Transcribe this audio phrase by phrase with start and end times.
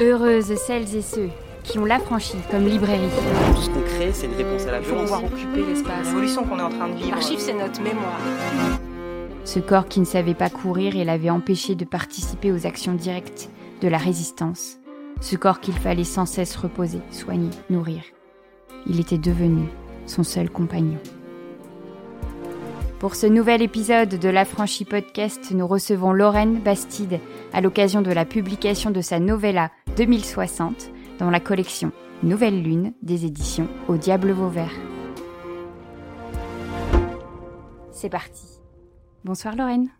[0.00, 1.28] Heureuses celles et ceux
[1.64, 3.08] qui ont l'affranchi comme librairie.
[3.54, 5.10] Tout ce qu'on crée, c'est une réponse à la Il faut violence.
[5.10, 6.06] pouvoir occuper l'espace.
[6.06, 7.10] L'évolution qu'on est en train de vivre.
[7.10, 8.20] L'archive, c'est notre mémoire.
[9.44, 13.50] Ce corps qui ne savait pas courir et l'avait empêché de participer aux actions directes
[13.82, 14.76] de la résistance.
[15.20, 18.02] Ce corps qu'il fallait sans cesse reposer, soigner, nourrir.
[18.86, 19.64] Il était devenu
[20.06, 20.98] son seul compagnon.
[22.98, 27.20] Pour ce nouvel épisode de l'Affranchi Podcast, nous recevons Lorraine Bastide
[27.52, 31.92] à l'occasion de la publication de sa novella 2060 dans la collection
[32.24, 34.72] Nouvelle Lune des éditions Au Diable Vauvert.
[37.92, 38.58] C'est parti.
[39.22, 39.92] Bonsoir Lorraine.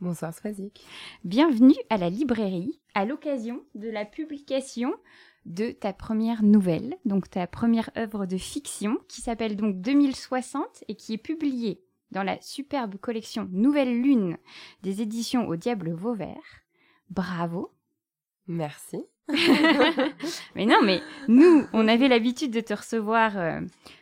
[0.00, 0.86] Bonsoir Swazik.
[1.24, 4.94] Bienvenue à la librairie à l'occasion de la publication
[5.44, 10.94] de ta première nouvelle, donc ta première œuvre de fiction qui s'appelle donc 2060 et
[10.94, 14.38] qui est publiée dans la superbe collection Nouvelle Lune
[14.82, 16.62] des éditions Au Diable Vauvert.
[17.10, 17.72] Bravo.
[18.46, 19.04] Merci.
[20.54, 23.60] mais non, mais nous, on avait l'habitude de te recevoir euh,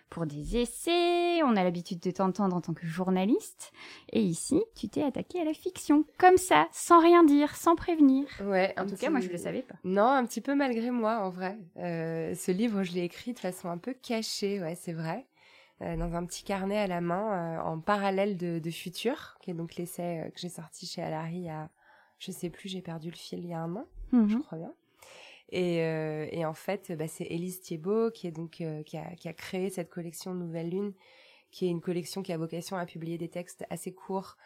[0.09, 3.73] pour des essais, on a l'habitude de t'entendre en tant que journaliste,
[4.13, 8.27] et ici, tu t'es attaqué à la fiction, comme ça, sans rien dire, sans prévenir.
[8.45, 8.73] Ouais.
[8.79, 9.75] En tout cas, moi, je le savais pas.
[9.85, 11.59] Non, un petit peu malgré moi, en vrai.
[11.79, 15.27] Euh, ce livre, je l'ai écrit de façon un peu cachée, ouais, c'est vrai.
[15.83, 19.51] Euh, dans un petit carnet à la main, euh, en parallèle de, de Futur, qui
[19.51, 21.69] est donc l'essai euh, que j'ai sorti chez Alary il y a,
[22.19, 24.43] je sais plus, j'ai perdu le fil il y a un an, je Mhm.
[24.43, 24.73] crois bien.
[25.51, 29.15] Et, euh, et en fait, bah, c'est Élise Thiebaud qui est donc euh, qui, a,
[29.17, 30.93] qui a créé cette collection Nouvelle Lune,
[31.51, 34.37] qui est une collection qui a vocation à publier des textes assez courts,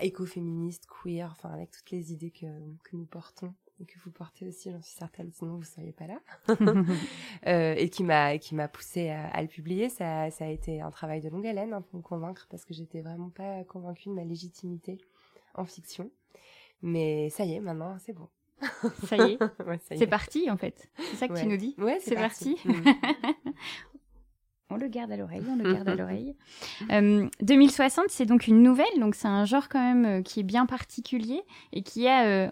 [0.00, 2.46] écoféministes, queer, enfin avec toutes les idées que,
[2.82, 6.06] que nous portons et que vous portez aussi, j'en suis certaine, sinon vous seriez pas
[6.06, 6.20] là.
[7.46, 9.88] Euh, et qui m'a qui m'a poussé à, à le publier.
[9.88, 12.74] Ça, ça a été un travail de longue haleine hein, pour me convaincre parce que
[12.74, 14.98] j'étais vraiment pas convaincue de ma légitimité
[15.54, 16.10] en fiction.
[16.82, 18.28] Mais ça y est, maintenant c'est bon.
[19.04, 20.06] Ça y est, Ouais, c'est est.
[20.06, 20.90] parti en fait.
[20.98, 22.56] C'est ça que tu nous dis Ouais, C'est parti.
[22.64, 22.72] Mm.
[24.68, 26.34] On le garde à l'oreille, on le garde à l'oreille.
[26.90, 30.42] Euh, 2060, c'est donc une nouvelle, donc c'est un genre quand même euh, qui est
[30.42, 32.50] bien particulier et qui a, euh,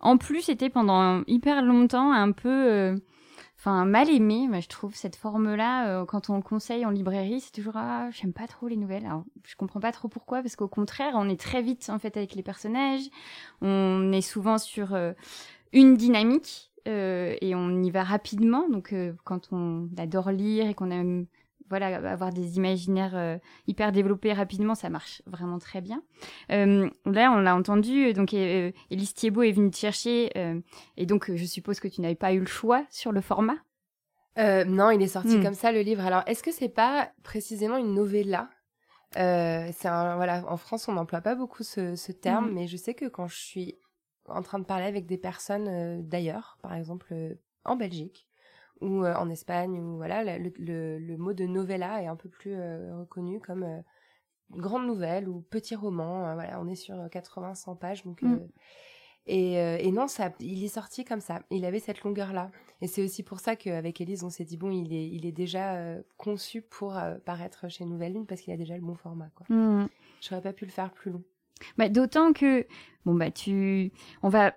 [0.00, 2.96] en plus, été pendant hyper longtemps un peu, euh,
[3.58, 4.46] enfin, mal aimé.
[4.48, 8.08] Moi, je trouve cette forme-là, euh, quand on le conseille en librairie, c'est toujours ah,
[8.10, 9.06] j'aime pas trop les nouvelles.
[9.06, 12.16] Alors, je comprends pas trop pourquoi, parce qu'au contraire, on est très vite en fait
[12.16, 13.08] avec les personnages.
[13.62, 15.12] On est souvent sur euh,
[15.72, 16.70] une dynamique.
[16.88, 18.68] euh, et on y va rapidement.
[18.68, 21.26] Donc, quand on adore lire et qu'on aime
[21.68, 26.02] voilà, avoir des imaginaires euh, hyper développés rapidement, ça marche vraiment très bien.
[26.52, 30.60] Euh, là, on l'a entendu, donc euh, Élise Thiebaud est venue te chercher, euh,
[30.96, 33.56] et donc euh, je suppose que tu n'avais pas eu le choix sur le format?
[34.38, 35.42] Euh, non, il est sorti Mm.
[35.42, 36.04] comme ça le livre.
[36.04, 38.50] Alors, est-ce que c'est pas précisément une novella?
[39.16, 42.54] Euh, C'est un voilà, en France, on n'emploie pas beaucoup ce, ce terme, Mm.
[42.54, 43.78] mais je sais que quand je suis
[44.28, 47.34] en train de parler avec des personnes euh, d'ailleurs, par exemple euh,
[47.64, 48.25] en Belgique
[48.80, 52.28] ou euh, en Espagne, ou voilà, le, le, le mot de novella est un peu
[52.28, 53.80] plus euh, reconnu comme euh,
[54.50, 56.28] grande nouvelle ou petit roman.
[56.28, 58.22] euh, voilà, on est sur 80-100 pages, donc.
[58.22, 58.38] Mm.
[59.26, 61.40] et, et non, ça, il est sorti comme ça.
[61.50, 62.50] Il avait cette longueur-là.
[62.80, 65.32] Et c'est aussi pour ça qu'avec Elise, on s'est dit, bon, il est, il est
[65.32, 69.30] déjà conçu pour paraître chez Nouvelle Lune parce qu'il a déjà le bon format.
[69.34, 69.46] Quoi.
[69.48, 69.88] Hmm.
[70.20, 71.24] J'aurais pas pu le faire plus long.
[71.78, 72.66] Bah, D'autant que,
[73.04, 73.90] bon, bah, tu.
[74.22, 74.54] On va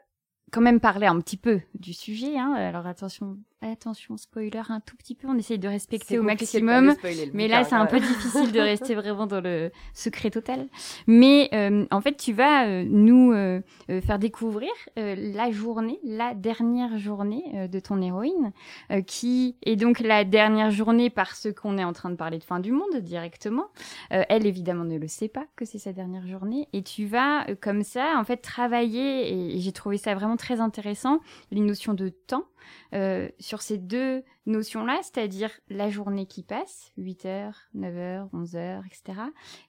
[0.51, 2.37] quand même parler un petit peu du sujet.
[2.37, 2.53] Hein.
[2.53, 5.27] Alors attention, attention, spoiler un tout petit peu.
[5.27, 6.95] On essaye de respecter au maximum.
[7.33, 10.67] Mais là, c'est un peu difficile de rester vraiment dans le secret total.
[11.07, 15.99] Mais euh, en fait, tu vas euh, nous euh, euh, faire découvrir euh, la journée,
[16.03, 18.53] la dernière journée euh, de ton héroïne,
[18.91, 22.43] euh, qui est donc la dernière journée parce qu'on est en train de parler de
[22.43, 23.67] fin du monde directement.
[24.13, 26.67] Euh, elle, évidemment, ne le sait pas que c'est sa dernière journée.
[26.73, 30.37] Et tu vas, euh, comme ça, en fait, travailler, et, et j'ai trouvé ça vraiment
[30.37, 31.19] très intéressant,
[31.51, 32.45] les notions de temps.
[32.93, 39.21] Euh, sur ces deux notions-là, c'est-à-dire la journée qui passe, 8h, 9h, 11h, etc.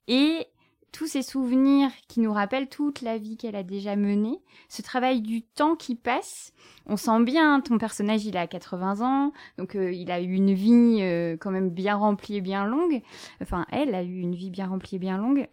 [0.08, 0.46] Et
[0.92, 5.20] tous ces souvenirs qui nous rappellent toute la vie qu'elle a déjà menée, ce travail
[5.20, 6.52] du temps qui passe,
[6.86, 10.52] on sent bien, ton personnage il a 80 ans, donc euh, il a eu une
[10.52, 13.02] vie euh, quand même bien remplie et bien longue,
[13.40, 15.46] enfin elle a eu une vie bien remplie et bien longue,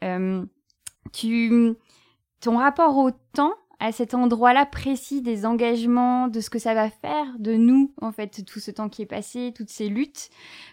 [1.14, 1.76] tu,
[2.40, 6.90] ton rapport au temps, à cet endroit-là précis des engagements, de ce que ça va
[6.90, 10.30] faire de nous, en fait, tout ce temps qui est passé, toutes ces luttes.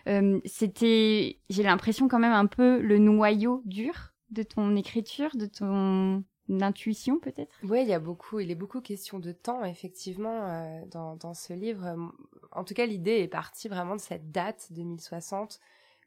[0.08, 5.46] Euh, C'était, j'ai l'impression quand même un peu le noyau dur de ton écriture, de
[5.46, 6.24] ton
[6.60, 7.54] intuition peut-être?
[7.62, 11.34] Oui, il y a beaucoup, il est beaucoup question de temps, effectivement, euh, dans, dans
[11.34, 11.96] ce livre.
[12.52, 15.60] En tout cas, l'idée est partie vraiment de cette date 2060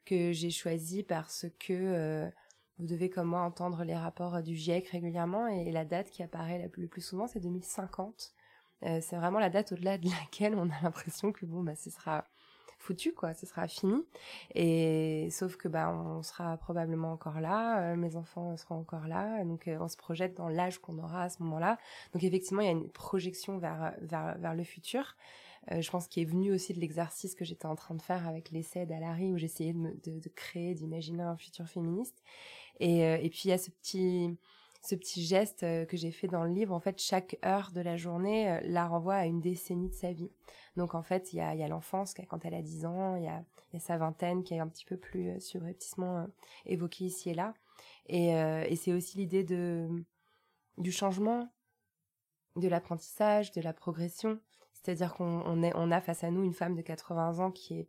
[0.04, 2.28] que j'ai choisie parce que euh,
[2.78, 6.70] vous devez, comme moi, entendre les rapports du GIEC régulièrement et la date qui apparaît
[6.76, 8.32] le plus souvent, c'est 2050.
[8.82, 12.24] c'est vraiment la date au-delà de laquelle on a l'impression que bon bah ce sera
[12.78, 14.04] foutu quoi, ce sera fini.
[14.54, 19.68] Et sauf que bah on sera probablement encore là, mes enfants seront encore là, donc
[19.80, 21.78] on se projette dans l'âge qu'on aura à ce moment-là.
[22.12, 25.16] Donc effectivement, il y a une projection vers vers vers le futur.
[25.72, 28.26] Euh, je pense qu'il est venu aussi de l'exercice que j'étais en train de faire
[28.26, 32.22] avec l'essai d'Alary où j'essayais de, de, créer, d'imaginer un futur féministe.
[32.80, 34.36] Et, euh, et puis il y a ce petit
[34.82, 37.80] ce petit geste euh, que j'ai fait dans le livre, en fait, chaque heure de
[37.80, 40.30] la journée la renvoie à une décennie de sa vie.
[40.76, 43.44] Donc, en fait, il y a, l'enfance, quand elle a 10 ans, il y a,
[43.80, 46.26] sa vingtaine qui est un petit peu plus euh, subrepticement
[46.64, 47.54] évoquée ici et là.
[48.06, 51.52] Et, c'est aussi l'idée du changement,
[52.56, 54.40] de l'apprentissage, de la progression.
[54.72, 57.88] C'est-à-dire qu'on on a face à nous une femme de 80 ans qui est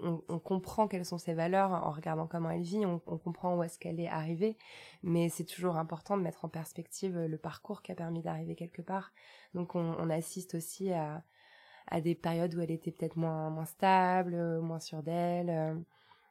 [0.00, 3.78] on, comprend quelles sont ses valeurs en regardant comment elle vit, on, comprend où est-ce
[3.78, 4.56] qu'elle est arrivée,
[5.02, 8.82] mais c'est toujours important de mettre en perspective le parcours qui a permis d'arriver quelque
[8.82, 9.12] part.
[9.54, 11.22] Donc on, assiste aussi à,
[12.02, 15.74] des périodes où elle était peut-être moins, stable, moins sûre d'elle, euh,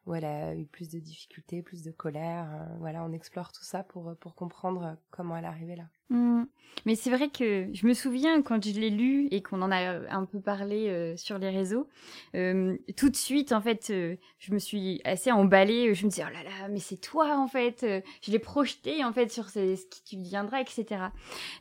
[0.06, 2.50] où elle a eu plus de difficultés, plus de colère.
[2.54, 5.88] Euh, voilà, on explore tout ça pour comprendre comment elle est arrivée là.
[6.10, 6.44] Mmh.
[6.86, 10.00] Mais c'est vrai que je me souviens quand je l'ai lu et qu'on en a
[10.10, 11.88] un peu parlé euh, sur les réseaux,
[12.36, 15.94] euh, tout de suite en fait, euh, je me suis assez emballée.
[15.94, 17.86] Je me disais oh là là, mais c'est toi en fait.
[18.22, 20.86] je l'ai projeté en fait sur ce, qui tu deviendras, etc.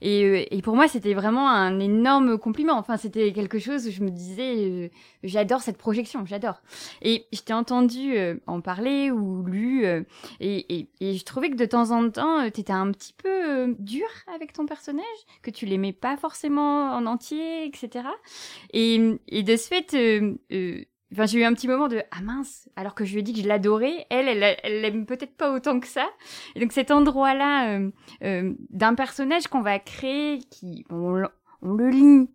[0.00, 2.78] Et, pour moi c'était vraiment un énorme compliment.
[2.78, 4.90] Enfin c'était quelque chose où je me disais
[5.22, 6.60] j'adore cette projection, j'adore.
[7.02, 8.16] Et je t'ai entendu
[8.46, 9.84] en parler ou lu
[10.40, 14.06] et, et, je trouvais que de temps en temps tu étais un petit peu dur
[14.36, 15.04] avec ton personnage,
[15.42, 18.06] que tu l'aimais pas forcément en entier, etc.
[18.72, 22.68] Et, et de ce fait, euh, euh, j'ai eu un petit moment de ah mince,
[22.76, 25.52] alors que je lui ai dit que je l'adorais, elle, elle, elle l'aime peut-être pas
[25.52, 26.08] autant que ça.
[26.54, 27.80] Et donc cet endroit-là
[28.22, 31.22] euh, d'un personnage qu'on va créer, qui on,
[31.62, 32.28] on, le lit,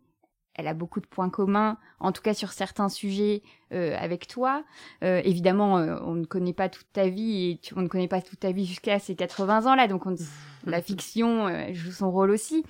[0.56, 4.64] elle a beaucoup de points communs, en tout cas sur certains sujets avec toi.
[5.02, 8.52] évidemment, on ne connaît pas toute ta vie et on ne connaît pas toute ta
[8.52, 10.16] vie jusqu'à ces 80 ans là, donc on,
[10.66, 12.64] la fiction euh, joue son rôle aussi.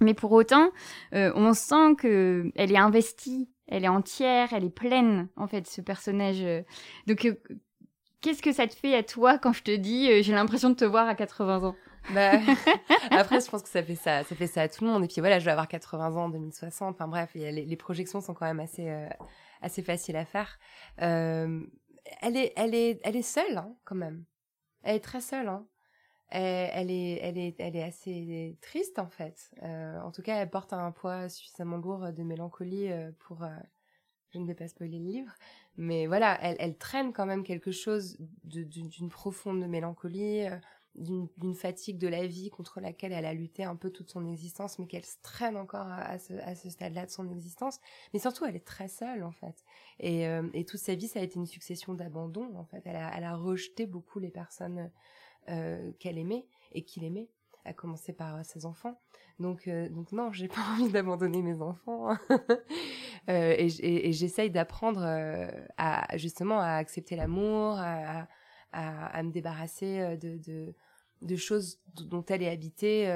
[0.00, 0.70] Mais pour autant,
[1.14, 5.66] euh, on sent que elle est investie, elle est entière, elle est pleine en fait
[5.66, 6.42] ce personnage.
[6.42, 6.62] Euh.
[7.06, 7.26] Donc
[8.20, 10.84] qu'est-ce que ça te fait à toi quand je te dis j'ai l'impression de te
[10.84, 11.76] voir à 80 ans?
[12.14, 12.32] Bah,
[13.10, 15.04] après, je pense que ça fait ça, ça fait ça à tout le monde.
[15.04, 16.94] Et puis voilà, je vais avoir 80 ans en 2060.
[16.94, 18.88] Enfin bref, les, les, projections sont quand même assez,
[19.62, 20.58] assez faciles à faire.
[20.98, 21.66] elle
[22.22, 24.24] est, elle est, elle est seule hein, quand même.
[24.82, 25.48] Elle est très seule.
[25.48, 25.66] Hein.
[26.28, 29.50] Elle, est, elle, est, elle est assez triste en fait.
[29.62, 33.44] Euh, en tout cas, elle porte un poids suffisamment lourd de mélancolie euh, pour.
[33.44, 33.48] Euh,
[34.30, 35.32] je ne vais pas spoiler le livre,
[35.76, 40.44] mais voilà, elle, elle traîne quand même quelque chose d'une profonde mélancolie,
[40.98, 44.78] d'une fatigue de la vie contre laquelle elle a lutté un peu toute son existence,
[44.78, 47.80] mais qu'elle se traîne encore à, ce, stade-là de son existence.
[48.12, 49.64] Mais surtout, elle est très seule en fait.
[50.00, 52.82] Et, et toute sa vie, ça a été une succession d'abandons en fait.
[52.84, 54.90] Elle a, rejeté beaucoup les personnes
[55.48, 57.28] euh, qu'elle aimait et qu'il aimait,
[57.64, 59.00] à commencer par euh, ses enfants.
[59.38, 62.16] Donc, euh, donc non, j'ai pas envie d'abandonner mes enfants.
[63.28, 65.04] et, j'essaye d'apprendre
[65.76, 68.26] à justement à accepter l'amour, à,
[69.22, 70.74] me débarrasser de, de,
[71.22, 73.10] de, choses dont elle est habitée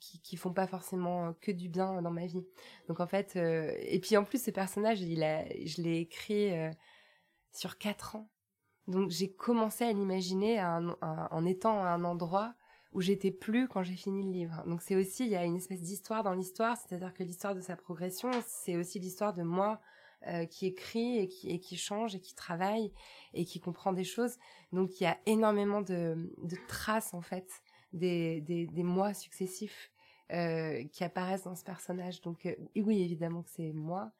[0.00, 2.44] qui, qui font pas forcément que du bien dans ma vie.
[2.88, 6.52] Donc en fait, et puis en plus ce personnage, il a, je l'ai écrit
[7.52, 8.28] sur quatre ans.
[8.86, 12.54] Donc j'ai commencé à l'imaginer en étant à un endroit
[12.96, 14.62] où j'étais plus quand j'ai fini le livre.
[14.66, 17.60] Donc c'est aussi, il y a une espèce d'histoire dans l'histoire, c'est-à-dire que l'histoire de
[17.60, 19.82] sa progression, c'est aussi l'histoire de moi
[20.26, 22.92] euh, qui écrit et qui, et qui change et qui travaille
[23.34, 24.36] et qui comprend des choses.
[24.72, 27.48] Donc il y a énormément de, de traces en fait
[27.92, 29.90] des, des, des mois successifs
[30.32, 32.20] euh, qui apparaissent dans ce personnage.
[32.22, 34.10] Donc euh, oui, évidemment que c'est moi,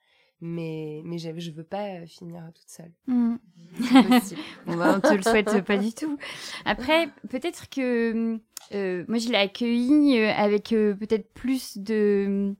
[0.40, 2.92] mais mais je veux pas euh, finir toute seule.
[3.06, 3.36] Mmh.
[4.66, 6.18] bon bah, on te le souhaite pas du tout.
[6.64, 8.38] Après, peut-être que
[8.72, 12.54] euh, moi je l'ai accueilli euh, avec peut-être plus de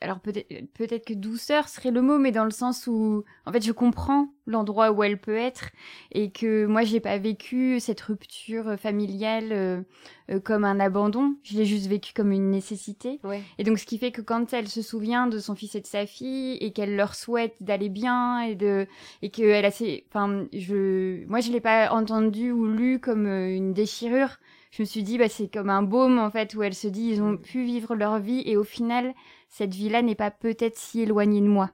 [0.00, 3.64] alors peut-être peut-être que douceur serait le mot, mais dans le sens où en fait
[3.64, 5.70] je comprends l'endroit où elle peut être
[6.12, 9.82] et que moi j'ai pas vécu cette rupture familiale euh,
[10.30, 13.20] euh, comme un abandon, je l'ai juste vécu comme une nécessité.
[13.58, 15.86] Et donc ce qui fait que quand elle se souvient de son fils et de
[15.86, 18.86] sa fille et qu'elle leur souhaite d'aller bien et de
[19.22, 23.26] et que elle a ses enfin je moi je l'ai pas entendu ou lu comme
[23.26, 24.38] euh, une déchirure.
[24.70, 27.10] Je me suis dit bah c'est comme un baume en fait où elle se dit
[27.10, 29.14] ils ont pu vivre leur vie et au final
[29.50, 31.70] cette vie-là n'est pas peut-être si éloignée de moi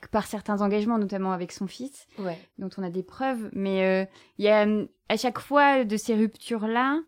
[0.00, 2.06] que par certains engagements, notamment avec son fils,
[2.58, 3.48] dont on a des preuves.
[3.52, 4.04] Mais euh,
[4.38, 4.66] il y a
[5.08, 7.00] à chaque fois de ces ruptures-là,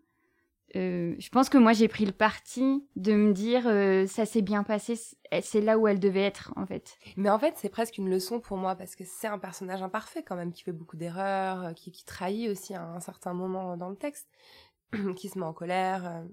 [0.75, 4.41] euh, je pense que moi j'ai pris le parti de me dire euh, ça s'est
[4.41, 4.99] bien passé,
[5.41, 6.97] c'est là où elle devait être en fait.
[7.15, 10.23] Mais en fait c'est presque une leçon pour moi parce que c'est un personnage imparfait
[10.23, 13.89] quand même qui fait beaucoup d'erreurs, qui, qui trahit aussi à un certain moment dans
[13.89, 14.27] le texte,
[15.15, 16.23] qui se met en colère,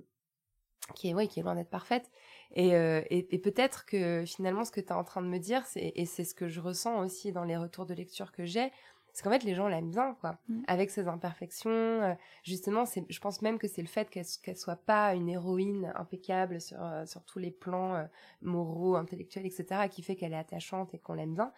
[0.95, 2.11] qui est ouais qui est loin d'être parfaite.
[2.55, 5.65] Et, et, et peut-être que finalement ce que tu es en train de me dire,
[5.75, 8.71] et c'est ce que je ressens aussi dans les retours de lecture que j'ai,
[9.15, 10.39] parce qu'en fait les gens l'aiment bien quoi.
[10.49, 10.63] Mm.
[10.67, 14.57] avec ses imperfections euh, justement c'est je pense même que c'est le fait qu'elle qu'elle
[14.57, 18.05] soit pas une héroïne impeccable sur euh, sur tous les plans euh,
[18.43, 21.53] moraux intellectuels etc qui fait qu'elle est attachante et qu'on l'aime bien.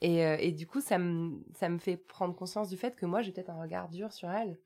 [0.00, 3.20] Et et du coup ça me ça me fait prendre conscience du fait que moi
[3.20, 4.56] j'ai peut-être un regard dur sur elle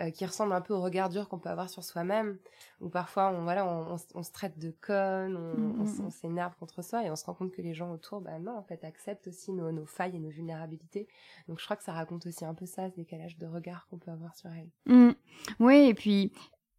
[0.00, 2.36] euh, qui ressemble un peu au regard dur qu'on peut avoir sur soi-même,
[2.82, 6.10] où parfois on voilà on, on, se traite de conne, on, mm, mm, mm.
[6.10, 8.62] s'énerve contre soi et on se rend compte que les gens autour, bah non en
[8.62, 11.08] fait acceptent aussi nos, nos, failles et nos vulnérabilités.
[11.48, 13.96] Donc je crois que ça raconte aussi un peu ça, ce décalage de regard qu'on
[13.96, 15.14] peut avoir sur elle.
[15.60, 16.32] Oui et puis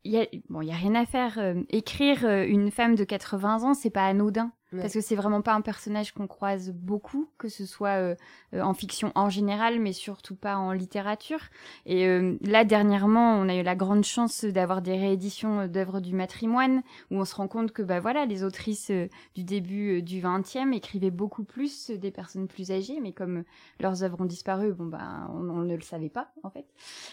[0.04, 1.40] il y a bon il y a rien à faire.
[1.40, 4.52] Euh, écrire euh, une femme de 80 ans c'est pas anodin.
[4.76, 8.16] Parce que c'est vraiment pas un personnage qu'on croise beaucoup, que ce soit euh,
[8.54, 11.40] euh, en fiction en général, mais surtout pas en littérature.
[11.86, 16.14] Et euh, là, dernièrement, on a eu la grande chance d'avoir des rééditions d'œuvres du
[16.14, 18.92] matrimoine, où on se rend compte que bah voilà, les autrices
[19.36, 23.46] du début du XXe écrivaient beaucoup plus des personnes plus âgées, mais comme
[23.80, 26.66] leurs œuvres ont disparu, bon bah on, on ne le savait pas en fait.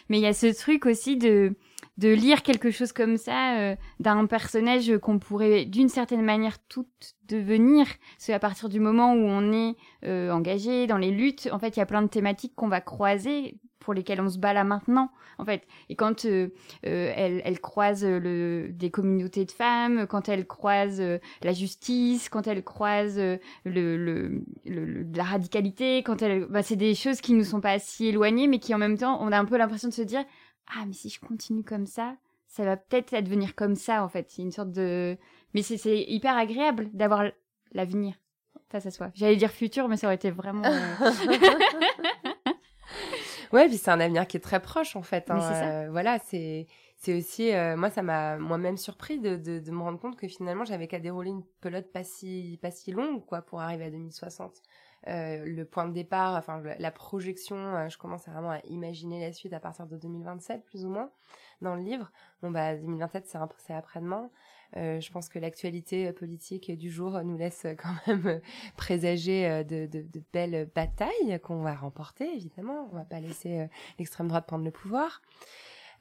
[0.08, 1.54] Mais il y a ce truc aussi de
[1.98, 7.86] de lire quelque chose comme ça d'un personnage qu'on pourrait d'une certaine manière toute devenir.
[8.18, 11.76] C'est à partir du moment où on est euh, engagé dans les luttes, en fait,
[11.76, 14.64] il y a plein de thématiques qu'on va croiser pour lesquelles on se bat là
[14.64, 15.66] maintenant, en fait.
[15.90, 16.48] Et quand euh,
[16.86, 21.02] euh, elle, elle, croise le, des communautés de femmes, quand elle croise
[21.42, 26.94] la justice, quand elle croise le, le, le, la radicalité, quand elle, bah, c'est des
[26.94, 29.44] choses qui nous sont pas si éloignées, mais qui en même temps, on a un
[29.44, 30.24] peu l'impression de se dire,
[30.74, 32.16] ah, mais si je continue comme ça,
[32.54, 34.30] ça va peut-être advenir comme ça, en fait.
[34.30, 35.18] C'est une sorte de
[35.54, 37.24] mais c'est hyper agréable d'avoir
[37.72, 38.14] l'avenir
[38.68, 39.10] face à soi.
[39.14, 40.64] J'allais dire futur, mais ça aurait été vraiment.
[40.64, 40.94] Euh,
[43.52, 45.30] ouais, puis c'est un avenir qui est très proche en fait.
[45.30, 45.40] Hein.
[45.40, 49.82] Euh, voilà, c'est c'est aussi euh, moi ça m'a moi-même surpris de, de, de, me
[49.82, 53.42] rendre compte que finalement j'avais qu'à dérouler une pelote pas si pas si longue quoi
[53.42, 54.62] pour arriver à 2060.
[55.06, 59.32] Euh, le point de départ, enfin la projection, je commence à vraiment à imaginer la
[59.32, 61.10] suite à partir de 2027 plus ou moins
[61.60, 62.10] dans le livre.
[62.42, 63.26] Bon bah 2027
[63.58, 64.30] c'est après-demain.
[64.76, 68.40] Euh, je pense que l'actualité politique du jour nous laisse quand même
[68.76, 69.88] présager euh, de,
[70.32, 72.88] belles batailles qu'on va remporter, évidemment.
[72.92, 73.66] On va pas laisser euh,
[73.98, 75.22] l'extrême droite prendre le pouvoir.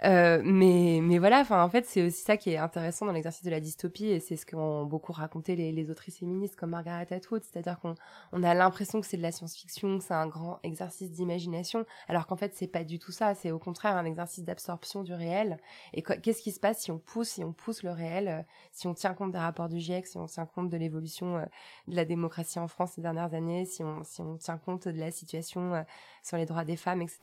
[0.04, 3.44] Euh, mais, mais voilà, enfin, en fait, c'est aussi ça qui est intéressant dans l'exercice
[3.44, 7.08] de la dystopie, et c'est ce qu'ont beaucoup raconté les, les autrices féministes comme Margaret
[7.12, 7.96] Atwood, c'est-à-dire qu'on
[8.32, 12.28] on a l'impression que c'est de la science-fiction, que c'est un grand exercice d'imagination, alors
[12.28, 15.58] qu'en fait, c'est pas du tout ça, c'est au contraire un exercice d'absorption du réel.
[15.94, 18.88] Et qu'est-ce qui se passe si on pousse, si on pousse le réel, euh, si
[18.88, 21.46] on tient compte des rapports du GIEC, si on tient compte de l'évolution euh,
[21.88, 25.00] de la démocratie en France ces dernières années, si on, si on tient compte de
[25.00, 25.86] la situation
[26.24, 27.20] sur les droits des femmes, etc.,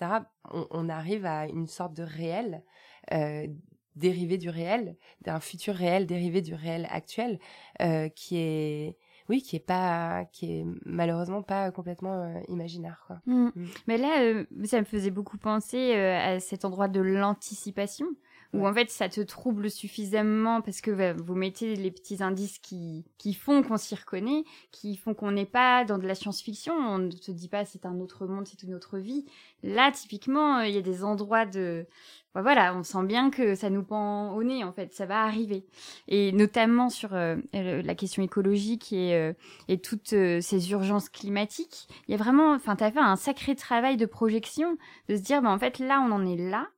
[0.52, 2.62] on, on arrive à une sorte de réel
[3.12, 3.47] euh,
[3.97, 7.40] dérivé du réel, d'un futur réel dérivé du réel actuel,
[7.83, 8.97] euh, qui est
[9.28, 13.02] oui, qui est pas, qui est malheureusement pas complètement euh, imaginaire.
[13.07, 13.21] Quoi.
[13.26, 13.50] Mm.
[13.54, 13.69] Mm.
[13.87, 18.07] Mais là, ça me faisait beaucoup penser à cet endroit de l'anticipation
[18.52, 22.59] où en fait ça te trouble suffisamment parce que bah, vous mettez les petits indices
[22.59, 26.75] qui, qui font qu'on s'y reconnaît, qui font qu'on n'est pas dans de la science-fiction,
[26.75, 29.25] on ne se dit pas c'est un autre monde, c'est une autre vie.
[29.62, 31.87] Là, typiquement, il y a des endroits de...
[32.35, 35.23] Bah, voilà, on sent bien que ça nous pend au nez, en fait, ça va
[35.23, 35.66] arriver.
[36.09, 39.33] Et notamment sur euh, la question écologique et, euh,
[39.69, 42.54] et toutes euh, ces urgences climatiques, il y a vraiment...
[42.54, 44.76] Enfin, tu as fait un sacré travail de projection,
[45.09, 46.69] de se dire, bah, en fait, là, on en est là,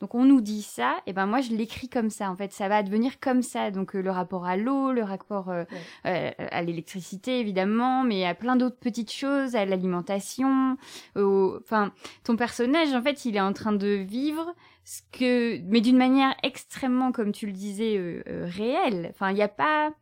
[0.00, 2.30] donc on nous dit ça, et ben moi je l'écris comme ça.
[2.30, 3.70] En fait, ça va devenir comme ça.
[3.70, 5.64] Donc euh, le rapport à l'eau, le rapport euh,
[6.06, 10.76] euh, à l'électricité évidemment, mais à plein d'autres petites choses, à l'alimentation.
[11.16, 11.92] Enfin,
[12.24, 16.34] ton personnage en fait, il est en train de vivre ce que, mais d'une manière
[16.42, 19.08] extrêmement, comme tu le disais, réelle.
[19.10, 19.92] Enfin, il n'y a pas,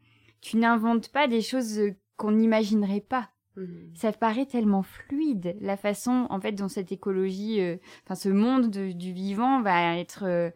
[0.41, 1.81] tu n'inventes pas des choses
[2.17, 3.31] qu'on n'imaginerait pas.
[3.57, 3.93] Mhm.
[3.95, 8.71] Ça paraît tellement fluide, la façon, en fait, dont cette écologie, euh, enfin, ce monde
[8.71, 10.51] du vivant va être, euh,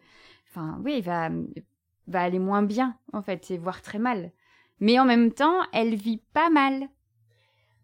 [0.49, 1.29] enfin, oui, va,
[2.07, 4.31] va aller moins bien, en fait, et voire très mal.
[4.79, 6.87] Mais en même temps, elle vit pas mal.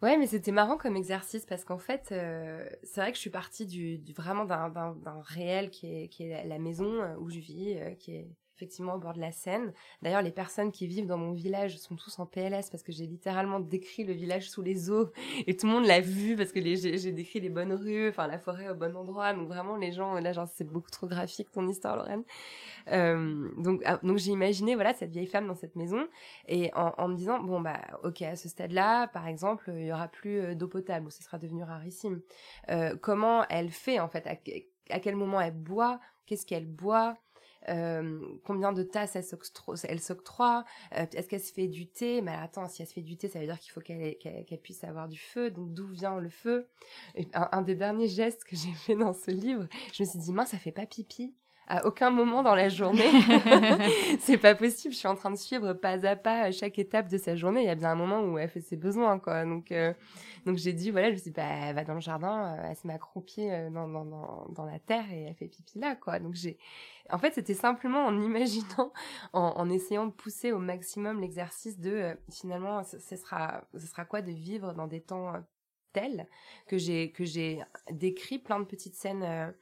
[0.04, 3.32] Ouais, mais c'était marrant comme exercice parce qu'en fait, euh, c'est vrai que je suis
[3.32, 7.80] partie du, du vraiment d'un réel qui est, qui est la maison où je vis,
[7.98, 9.72] qui est effectivement au bord de la Seine.
[10.02, 13.06] D'ailleurs, les personnes qui vivent dans mon village sont tous en PLS parce que j'ai
[13.06, 15.12] littéralement décrit le village sous les eaux
[15.48, 18.40] et tout le monde l'a vu parce que j'ai décrit les bonnes rues, enfin la
[18.40, 19.34] forêt au bon endroit.
[19.34, 22.24] Donc vraiment, les gens, là, genre, c'est beaucoup trop graphique ton histoire, Lorraine.
[22.92, 26.08] Euh, donc, ah, donc j'ai imaginé, voilà, cette vieille femme dans cette maison
[26.48, 30.08] et en, me disant, bon, bah, ok, à ce stade-là, par exemple, il y aura
[30.08, 32.22] plus euh, d'eau potable ou ce sera devenu rarissime.
[32.70, 34.26] Euh, comment elle fait, en fait,
[34.90, 37.18] à quel moment elle boit, qu'est-ce qu'elle boit,
[37.70, 42.68] euh, combien de tasses elle s'octroie, euh, est-ce qu'elle se fait du thé, mais attends,
[42.68, 45.20] si elle se fait du thé, ça veut dire qu'il faut qu'elle puisse avoir du
[45.20, 46.68] feu, donc d'où vient le feu?
[47.34, 50.50] Un, des derniers gestes que j'ai fait dans ce livre, je me suis dit, mince,
[50.50, 51.36] ça fait pas pipi
[51.68, 53.10] à aucun moment dans la journée.
[54.20, 54.94] c'est pas possible.
[54.94, 57.62] Je suis en train de suivre pas à pas chaque étape de sa journée.
[57.62, 59.46] Il y a bien un moment où elle fait ses besoins, quoi.
[59.46, 59.94] Donc, euh,
[60.46, 62.76] donc j'ai dit, voilà, je me suis dit, bah, elle va dans le jardin, elle
[62.76, 66.20] se met accroupie dans, dans, dans, dans la terre et elle fait pipi là, quoi.
[66.20, 66.58] Donc j'ai,
[67.10, 68.92] en fait, c'était simplement en imaginant,
[69.34, 74.22] en, essayant de pousser au maximum l'exercice de euh, finalement, ce, sera, ce sera quoi
[74.22, 75.40] de vivre dans des temps euh,
[75.94, 76.28] tels
[76.68, 79.54] que j'ai que j'ai décrit plein de petites scènes.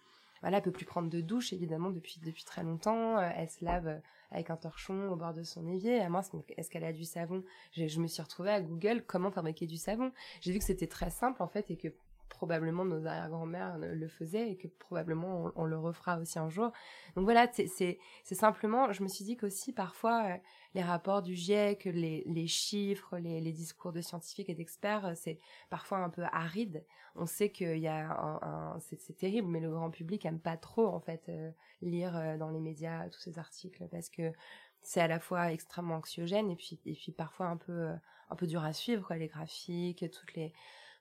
[0.45, 3.19] Euh, voilà, elle peut plus prendre de douche évidemment depuis depuis très longtemps.
[3.19, 5.99] elle se lave avec un torchon au bord de son évier.
[6.01, 6.21] À moi,
[6.57, 7.43] est-ce qu'elle a du savon?
[7.71, 10.11] Je, je me suis retrouvée à Google comment fabriquer du savon.
[10.41, 11.89] J'ai vu que c'était très simple en fait et que
[12.35, 16.71] probablement nos arrière-grand-mères le faisaient et que probablement on, le refera aussi un jour.
[17.15, 20.37] Donc voilà, c'est simplement, je me suis dit qu'aussi parfois euh,
[20.73, 25.39] les rapports du GIEC, les, chiffres, les, les, discours de scientifiques et d'experts, euh, c'est
[25.69, 26.85] parfois un peu aride.
[27.15, 30.87] On sait qu'il y a un, c'est terrible, mais le grand public aime pas trop
[30.87, 31.51] en fait euh,
[31.81, 34.33] lire dans les médias tous ces articles parce que
[34.81, 37.91] c'est à la fois extrêmement anxiogène et puis et puis parfois un peu
[38.29, 40.53] un peu dur à suivre quoi, les graphiques, toutes les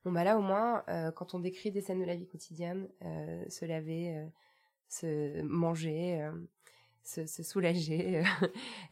[0.04, 2.88] Bon bah là au moins, euh, quand on décrit des scènes de la vie quotidienne,
[3.02, 4.26] euh, se laver, euh,
[4.88, 6.30] se manger,
[7.02, 8.22] se, se, soulager,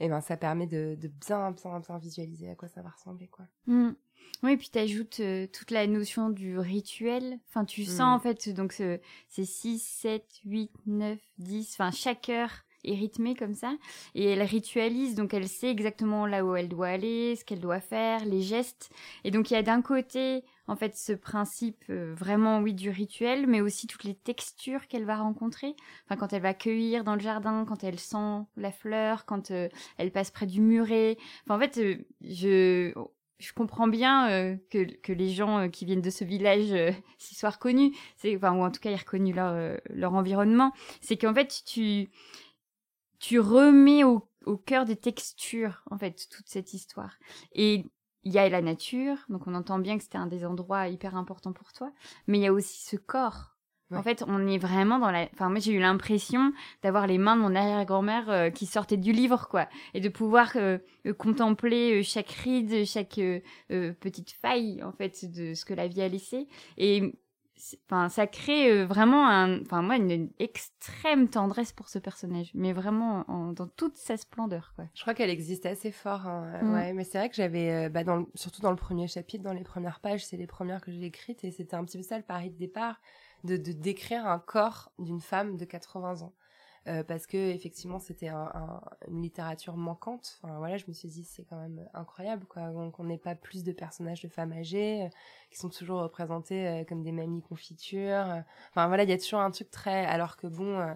[0.00, 3.28] et ben ça permet de, de, bien bien bien visualiser à quoi ça va ressembler
[3.28, 3.46] quoi.
[3.66, 3.90] Mmh.
[4.42, 5.20] Oui, et puis tu ajoutes
[5.52, 7.38] toute la notion du rituel.
[7.48, 8.02] Enfin, tu sens mmh.
[8.02, 13.54] en fait, donc c'est 6, 7, 8, 9, 10, enfin chaque heure est rythmée comme
[13.54, 13.76] ça.
[14.14, 17.80] Et elle ritualise, donc elle sait exactement là où elle doit aller, ce qu'elle doit
[17.80, 18.90] faire, les gestes.
[19.24, 22.90] Et donc il y a d'un côté en fait ce principe euh, vraiment oui du
[22.90, 25.74] rituel mais aussi toutes les textures qu'elle va rencontrer.
[26.06, 29.68] Enfin quand elle va cueillir dans le jardin quand elle sent la fleur quand euh,
[29.98, 31.16] elle passe près du muret.
[31.44, 32.92] Enfin en fait euh, je
[33.38, 36.72] je comprends bien que, que les gens qui viennent de ce village
[37.18, 37.90] s'y soient reconnus.
[38.16, 40.72] C'est enfin ou en tout cas aient reconnu leur leur environnement.
[41.00, 42.08] C'est qu'en fait tu
[43.18, 47.18] tu remets au au cœur des textures, en fait, toute cette histoire.
[47.52, 47.84] Et
[48.24, 51.16] il y a la nature, donc on entend bien que c'était un des endroits hyper
[51.16, 51.92] importants pour toi,
[52.26, 53.52] mais il y a aussi ce corps.
[53.94, 55.28] En fait, on est vraiment dans la.
[55.34, 59.12] Enfin, moi, j'ai eu l'impression d'avoir les mains de mon arrière-grand-mère euh, qui sortaient du
[59.12, 63.20] livre, quoi, et de pouvoir euh, euh, contempler chaque ride, chaque
[63.68, 66.48] petite faille, en fait, de ce que la vie a laissé.
[66.78, 67.14] Et
[67.86, 72.72] enfin ça crée euh, vraiment un enfin moi une, extrême tendresse pour ce personnage mais
[72.72, 76.60] vraiment dans toute sa splendeur quoi je crois qu'elle existe assez fort hein.
[76.62, 76.74] mm.
[76.74, 79.52] ouais mais c'est vrai que j'avais euh, bah, dans surtout dans le premier chapitre dans
[79.52, 82.16] les premières pages c'est les premières que j'ai écrites et c'était un petit peu ça
[82.16, 83.00] le pari de départ
[83.44, 86.32] de, de décrire un corps d'une femme de 80 ans
[86.88, 90.40] euh, parce que effectivement c'était un, une littérature manquante.
[90.42, 93.62] Enfin voilà, je me suis dit c'est quand même incroyable quoi, qu'on n'ait pas plus
[93.62, 95.08] de personnages de femmes âgées euh,
[95.50, 98.42] qui sont toujours représentés euh, comme des mamies confitures.
[98.70, 100.94] Enfin voilà, il y a toujours un truc très alors que bon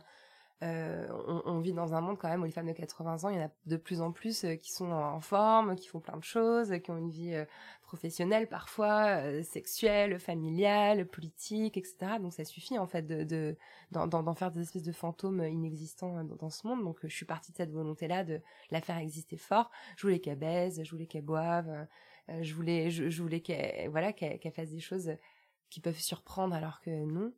[0.63, 1.07] euh,
[1.45, 3.39] on, vit dans un monde quand même où les femmes de 80 ans, il y
[3.39, 6.25] en a de plus en plus euh, qui sont en forme, qui font plein de
[6.25, 7.45] choses, qui ont une vie euh,
[7.83, 12.19] professionnelle parfois, sexuelle, familiale, politique, etc.
[12.21, 13.55] Donc ça suffit en fait de
[13.91, 16.83] d'en de, faire des espèces de fantômes inexistants dans, ce monde.
[16.85, 18.41] Donc je suis partie de cette volonté-là de
[18.71, 19.71] la faire exister fort.
[19.97, 21.87] Je voulais qu'elle baise, je voulais qu'elle boive,
[22.29, 25.13] je voulais je, voulais qu'elle voilà qu'elle fasse des choses
[25.69, 27.33] qui peuvent surprendre alors que non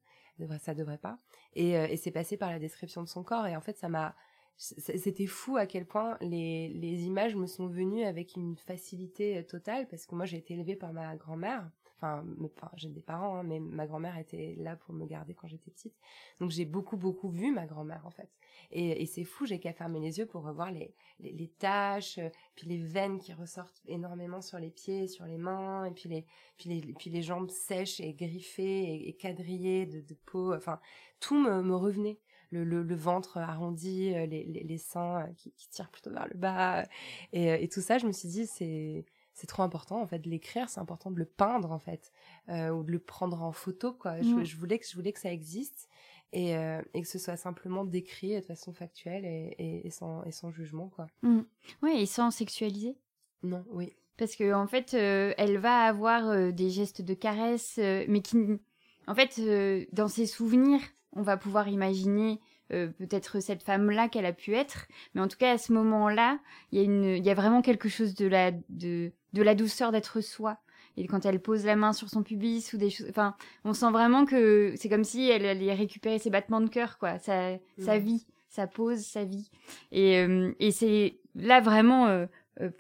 [0.59, 1.19] ça devrait pas.
[1.55, 3.47] Et, euh, et c'est passé par la description de son corps.
[3.47, 4.15] Et en fait, ça m'a,
[4.59, 9.43] c'était fou à quel point les, les images me sont venues avec une facilité euh,
[9.43, 12.25] totale parce que moi j'ai été élevée par ma grand-mère Enfin,
[12.77, 15.95] j'ai des parents, hein, mais ma grand-mère était là pour me garder quand j'étais petite.
[16.39, 18.31] Donc j'ai beaucoup, beaucoup vu ma grand-mère en fait.
[18.71, 22.77] Et, c'est fou, j'ai qu'à fermer les yeux pour revoir les, taches, euh, puis les
[22.77, 26.25] veines qui ressortent énormément sur les pieds, sur les mains, et puis
[26.67, 30.55] les, jambes sèches et griffées et, quadrillées de, peau.
[30.55, 30.79] Enfin,
[31.19, 32.19] tout me, revenait.
[32.51, 36.85] Le, ventre arrondi, euh, les, seins euh, qui, tirent plutôt vers le bas.
[37.33, 39.05] Et tout ça, je me suis dit, c'est
[39.39, 42.13] c'est trop important en fait de l'écrire c'est important de le peindre en fait
[42.49, 44.45] euh, ou de le prendre en photo quoi je, mm.
[44.45, 45.89] je, voulais que je voulais que ça existe
[46.35, 46.51] et,
[46.93, 50.91] et, que ce soit simplement décrit de façon factuelle et, et, sans, et sans jugement,
[50.95, 51.07] quoi.
[51.23, 51.41] Mmh.
[51.83, 52.99] Ouais, et sans sexualiser.
[53.43, 53.97] Non, oui.
[54.19, 58.37] Parce que en fait, elle va avoir des gestes de caresse, mais qui,
[59.07, 59.41] en fait,
[59.95, 64.89] dans ses souvenirs, on va pouvoir imaginer euh, peut-être cette femme-là qu'elle a pu être.
[65.15, 66.39] Mais en tout cas, à ce moment-là,
[66.71, 70.59] il y, y a vraiment quelque chose de la, de, de la douceur d'être soi.
[70.97, 73.91] Et quand elle pose la main sur son pubis ou des choses, enfin, on sent
[73.93, 77.99] vraiment que c'est comme si elle allait récupérer ses battements de cœur, quoi, sa, sa
[77.99, 79.49] vie, sa pose, sa vie.
[79.93, 82.27] Et, euh, et c'est là vraiment, euh,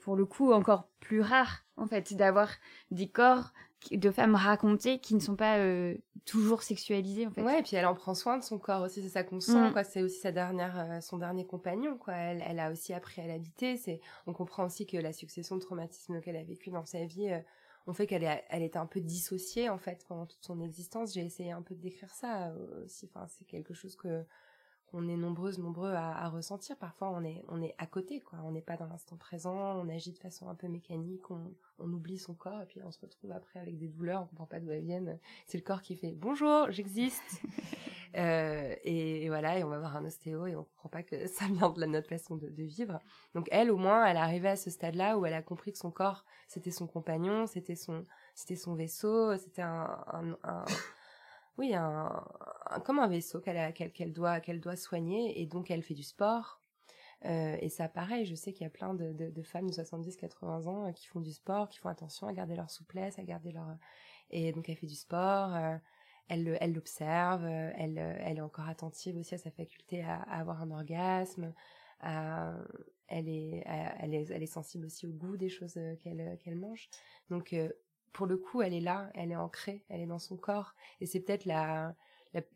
[0.02, 2.50] pour le coup, encore plus rare, en fait, d'avoir
[2.90, 3.52] des corps
[3.91, 7.43] de femmes racontées qui ne sont pas euh, toujours sexualisées en fait.
[7.43, 9.71] Ouais, et puis elle en prend soin de son corps aussi, c'est ça qu'on sent
[9.71, 9.73] mm.
[9.73, 12.14] quoi, c'est aussi sa dernière euh, son dernier compagnon quoi.
[12.14, 15.61] Elle, elle a aussi appris à l'habiter, c'est on comprend aussi que la succession de
[15.61, 17.38] traumatismes qu'elle a vécu dans sa vie euh,
[17.87, 21.14] ont fait qu'elle est elle était un peu dissociée en fait pendant toute son existence.
[21.14, 22.53] J'ai essayé un peu de décrire ça
[22.85, 24.25] aussi enfin c'est quelque chose que
[24.92, 26.77] on est nombreuses, nombreux à, ressentir.
[26.77, 28.38] Parfois, on est, on est à côté, quoi.
[28.44, 32.18] On n'est pas dans l'instant présent, on agit de façon un peu mécanique, on, oublie
[32.18, 34.70] son corps, et puis on se retrouve après avec des douleurs, on comprend pas d'où
[34.70, 35.18] elles viennent.
[35.46, 37.42] C'est le corps qui fait bonjour, j'existe.
[38.16, 41.46] euh, et, voilà, et on va voir un ostéo et on comprend pas que ça
[41.46, 42.98] vient de la notre façon de, vivre.
[43.35, 45.90] Donc elle, au moins, elle arrivée à ce stade-là où elle a compris que son
[45.90, 50.05] corps, c'était son compagnon, c'était son, c'était son vaisseau, c'était un,
[50.42, 50.64] un
[51.59, 52.25] oui, un,
[52.85, 56.62] comme un vaisseau qu'elle qu'elle doit, qu'elle doit soigner, et donc elle fait du sport.
[57.25, 59.73] Euh, et ça, pareil, je sais qu'il y a plein de, de, de femmes de
[59.73, 63.25] 70-80 ans euh, qui font du sport, qui font attention à garder leur souplesse, à
[63.25, 63.66] garder leur...
[64.31, 65.77] Et donc elle fait du sport, euh,
[66.29, 70.71] elle, l'observe, euh, elle, elle est encore attentive aussi à sa faculté à, avoir un
[70.71, 71.53] orgasme,
[72.01, 72.55] à,
[73.09, 76.88] elle, est, elle, est, elle est sensible aussi au goût des choses qu'elle qu'elle mange.
[77.31, 77.57] Donc
[78.12, 80.75] pour le coup, elle est là, elle est ancrée, elle est dans son corps.
[81.01, 81.94] Et c'est peut-être la,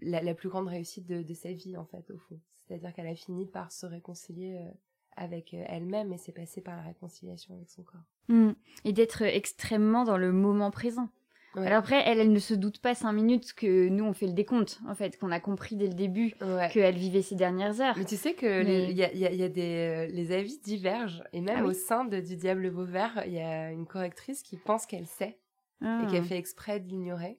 [0.01, 2.39] la, plus grande réussite de, sa vie, en fait, au fond.
[2.57, 4.71] C'est-à-dire qu'elle a fini par se réconcilier euh,
[5.17, 8.01] avec euh, elle-même et c'est passé par la réconciliation avec son corps.
[8.29, 8.53] Mmh.
[8.85, 11.09] Et d'être extrêmement dans le moment présent.
[11.55, 14.33] Alors après, elle, elle ne se doute pas cinq minutes que nous, on fait le
[14.33, 16.35] décompte, en fait, qu'on a compris dès le début
[16.73, 17.95] qu'elle vivait ces dernières heures.
[17.99, 20.07] Mais tu sais que il y, a, y, a, des...
[20.07, 21.23] Euh, les avis divergent.
[21.33, 24.57] Et même ah au sein de, du Diable Vauvert, il y a une correctrice qui
[24.57, 25.39] pense qu'elle sait
[25.83, 26.29] et qu'elle ah.
[26.29, 27.39] fait exprès de l'ignorer.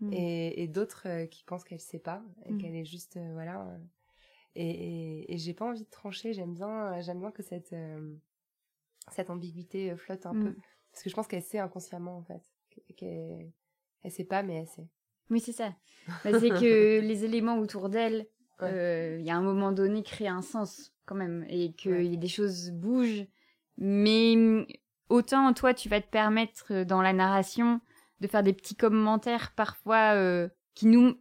[0.00, 0.12] Hmm.
[0.12, 2.58] Et, et d'autres euh, qui pensent qu'elle sait pas et hmm.
[2.58, 3.66] qu'elle est juste euh, voilà.
[3.66, 3.78] Euh,
[4.54, 6.32] et, et, j'ai pas envie de trancher.
[6.32, 7.74] J'aime bien, j'aime bien que cette
[9.10, 10.56] cette ambiguïté flotte un peu hmm.
[10.92, 12.42] parce que je pense qu'elle sait inconsciemment en fait
[12.96, 13.50] qu'elle
[14.02, 14.88] elle sait pas mais elle sait.
[15.28, 15.74] Oui c'est ça.
[16.24, 18.26] Bah, c'est que les éléments autour d'elle,
[18.62, 22.16] il y a un moment donné créent un sens quand même et que y a
[22.16, 23.26] des choses bougent
[23.76, 24.34] mais
[25.10, 27.80] autant toi tu vas te permettre euh, dans la narration
[28.20, 31.18] de faire des petits commentaires parfois euh, qui nous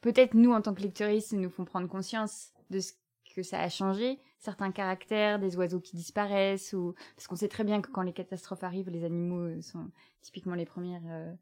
[0.00, 2.92] peut-être nous en tant que lecteuristes nous font prendre conscience de ce
[3.34, 4.18] que ça a changé.
[4.38, 8.12] Certains caractères des oiseaux qui disparaissent ou parce qu'on sait très bien que quand les
[8.12, 9.90] catastrophes arrivent les animaux euh, sont
[10.22, 11.36] typiquement les premières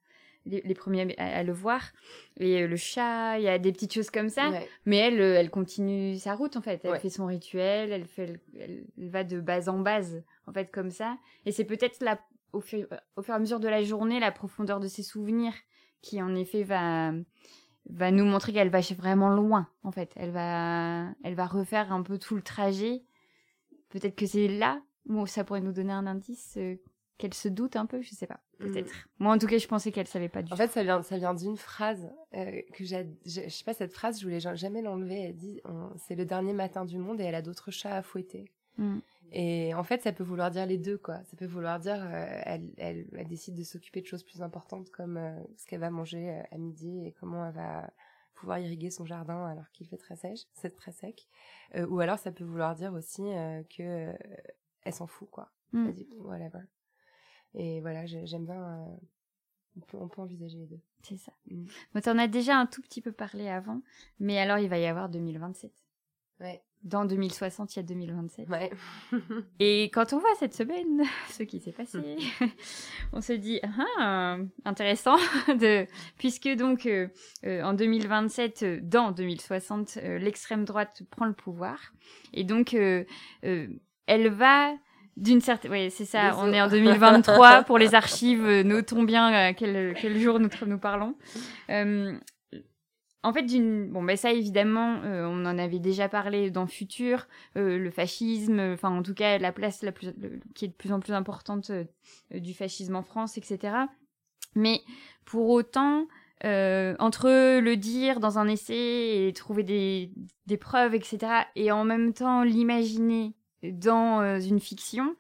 [0.47, 1.83] les, premiers à, le voir.
[2.39, 4.51] Et euh, le chat, il y a des petites choses comme ça.
[4.85, 6.81] Mais elle, euh, elle continue sa route, en fait.
[6.85, 10.91] Elle fait son rituel, elle, fait, elle, va de base en base, en fait, comme
[10.91, 11.19] ça.
[11.45, 12.21] Et c'est peut-être là,
[12.53, 15.55] au, fur, au fur et à mesure de la journée, la profondeur de ses souvenirs
[16.01, 17.13] qui, en effet, va
[17.89, 22.03] va nous montrer qu'elle va vraiment loin en fait elle va elle va refaire un
[22.03, 23.05] peu tout le trajet
[23.91, 26.75] peut-être que c'est là où ça pourrait nous donner un indice euh,
[27.18, 28.90] qu'elle se doute un peu, je sais pas, peut-être.
[28.90, 29.09] Mm.
[29.20, 30.55] Moi, en tout cas, je pensais qu'elle savait pas du tout.
[30.55, 33.92] En fait, ça vient, ça vient d'une phrase euh, que j'ai, je sais pas cette
[33.92, 35.20] phrase, je voulais jamais l'enlever.
[35.20, 35.61] Elle dit,
[35.96, 38.52] c'est le dernier matin du monde et elle a d'autres chats à fouetter.
[38.76, 38.98] Mm.
[39.33, 41.22] Et en fait, ça peut vouloir dire les deux, quoi.
[41.24, 44.90] Ça peut vouloir dire, euh, elle, elle, elle, décide de s'occuper de choses plus importantes
[44.90, 47.90] comme euh, ce qu'elle va manger à midi et comment elle va
[48.35, 51.26] pouvoir irriguer son jardin alors qu'il fait très sèche, c'est très sec.
[51.88, 53.22] ou alors, ça peut vouloir dire aussi
[53.74, 54.14] que
[54.85, 55.50] elle s'en fout, quoi.
[55.72, 55.87] Mm.
[55.88, 56.61] Elle dit, whatever.
[57.57, 58.62] Et voilà, j'aime bien.
[58.62, 58.97] Euh,
[59.77, 60.81] on, peut, envisager les deux.
[61.03, 61.33] C'est ça.
[61.51, 61.66] Mm.
[62.03, 63.83] tu en as déjà un tout petit peu parlé avant,
[64.21, 65.73] mais alors il va y avoir 2027.
[66.40, 66.62] Ouais.
[66.83, 68.49] Dans 2060, il y a 2027.
[68.49, 68.71] Ouais.
[69.59, 72.19] Et quand on voit cette semaine ce qui s'est passé,
[73.12, 75.16] on se dit ah intéressant
[75.49, 75.87] de
[76.19, 77.09] puisque donc euh,
[77.45, 81.95] euh, en 2027, dans 2060, l'extrême droite prend le pouvoir
[82.35, 84.75] et donc elle va
[85.16, 86.37] d'une certaine, oui, c'est ça.
[86.38, 88.44] On est en 2023 pour les archives.
[88.44, 91.14] Euh, notons bien euh, quel, quel jour nous, nous parlons.
[91.70, 92.18] Euh,
[93.22, 97.26] en fait, d'une, bon, ben ça évidemment, euh, on en avait déjà parlé dans Futur,
[97.55, 100.12] le fascisme, enfin en tout cas la place la plus,
[100.55, 101.72] qui est de plus en plus importante
[102.31, 103.74] du fascisme en France, etc.
[104.55, 104.81] Mais
[105.24, 106.07] pour autant,
[106.44, 110.12] entre le dire dans un essai et trouver des,
[110.46, 111.18] des preuves, etc.,
[111.57, 113.35] et en même temps l'imaginer
[113.72, 115.16] dans une fiction,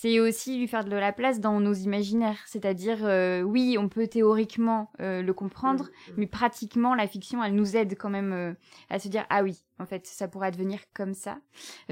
[0.00, 2.42] c'est aussi lui faire de la place dans nos imaginaires.
[2.46, 6.14] C'est-à-dire, euh, oui, on peut théoriquement euh, le comprendre, mm, mm.
[6.18, 8.52] mais pratiquement, la fiction, elle nous aide quand même euh,
[8.90, 11.38] à se dire, ah oui, en fait, ça pourrait devenir comme ça.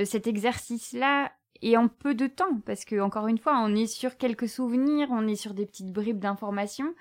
[0.04, 4.18] cet exercice-là est en peu de temps, parce que, encore une fois, on est sur
[4.18, 6.94] quelques souvenirs, on est sur des petites bribes d'informations.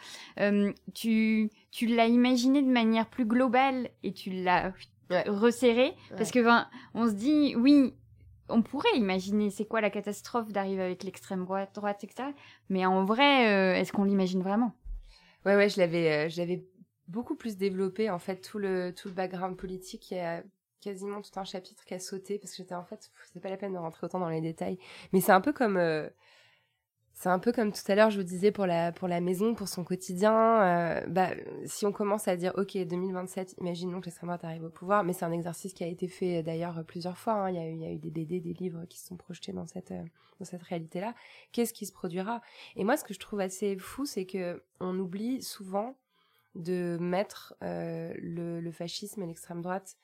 [0.94, 4.72] tu tu l'as imaginé de manière plus globale et tu l'as
[5.28, 7.94] resserré, parce que, ben, on se dit, oui,
[8.50, 12.30] on pourrait imaginer c'est quoi la catastrophe d'arriver avec l'extrême droite, droite, etc.
[12.70, 14.74] Mais en vrai, euh, est-ce qu'on l'imagine vraiment?
[15.46, 16.58] Ouais, ouais, je l'avais, euh,
[17.08, 20.12] beaucoup plus développé en fait tout le tout le background politique.
[20.12, 20.44] Il y a
[20.82, 23.58] quasiment tout un chapitre qui a sauté parce que j'étais en fait, c'est pas la
[23.58, 24.78] peine de rentrer autant dans les détails.
[25.12, 26.10] Mais c'est un peu comme euh,
[27.24, 29.56] c'est un peu comme tout à l'heure, je vous disais pour la, pour la maison,
[29.56, 30.62] pour son quotidien.
[30.62, 31.30] Euh, bah,
[31.64, 35.14] si on commence à dire, OK, 2027, imaginons que l'extrême droite arrive au pouvoir, mais
[35.14, 37.36] c'est un exercice qui a été fait euh, d'ailleurs plusieurs fois.
[37.36, 37.52] Hein.
[37.52, 40.04] Il, y a eu, des BD, des livres qui se sont projetés dans cette, euh,
[40.42, 41.16] cette réalité-là.
[41.54, 42.42] Qu'est-ce qui se produira?
[42.76, 45.96] Et moi, ce que je trouve assez fou, c'est que on oublie souvent
[46.56, 49.96] de mettre le fascisme et l'extrême droite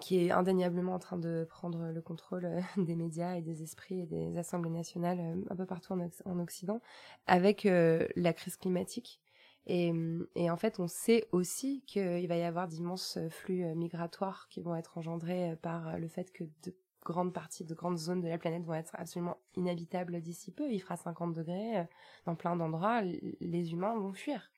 [0.00, 4.00] qui est indéniablement en train de prendre le contrôle euh, des médias et des esprits
[4.00, 6.80] et des assemblées nationales euh, un peu partout en, Occident,
[7.26, 9.20] avec euh, la crise climatique.
[9.66, 9.92] Et,
[10.34, 14.74] et, en fait, on sait aussi qu'il va y avoir d'immenses flux migratoires qui vont
[14.74, 16.74] être engendrés par le fait que de
[17.04, 20.72] grandes parties, de grandes zones de la planète vont être absolument inhabitables d'ici peu.
[20.72, 21.86] Il fera 50 degrés
[22.24, 23.02] dans plein d'endroits.
[23.02, 24.50] Les humains vont fuir,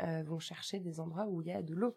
[0.00, 1.96] vont chercher des endroits où il y a de l'eau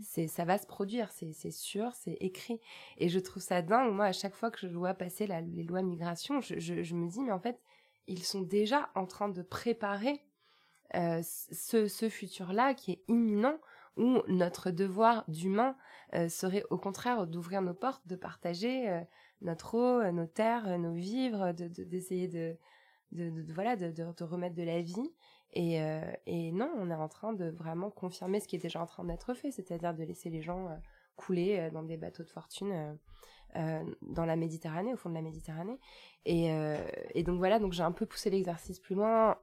[0.00, 2.60] c'est ça va se produire, c'est sûr, c'est écrit.
[2.98, 3.92] Et je trouve ça dingue.
[3.92, 7.20] Moi, à chaque fois que je vois passer les lois migration, je, je, me dis,
[7.20, 7.60] mais en fait,
[8.06, 10.24] ils sont déjà en train de préparer
[10.94, 13.58] euh, ce, ce futur-là qui est imminent,
[13.96, 15.76] où notre devoir d'humain
[16.14, 19.00] euh, serait au contraire d'ouvrir nos portes, de partager euh,
[19.42, 22.56] notre eau, nos terres, nos vivres, d'essayer de,
[23.12, 25.12] de, de, voilà, de, de, remettre de la vie.
[25.52, 28.80] Et, euh, et, non, on est en train de vraiment confirmer ce qui est déjà
[28.80, 30.76] en train d'être fait, c'est-à-dire de laisser les gens euh,
[31.16, 32.98] couler euh, dans des bateaux de fortune
[34.00, 35.78] dans la Méditerranée, au fond de la Méditerranée.
[36.24, 36.50] Et,
[37.14, 39.36] et donc voilà, donc j'ai un peu poussé l'exercice plus loin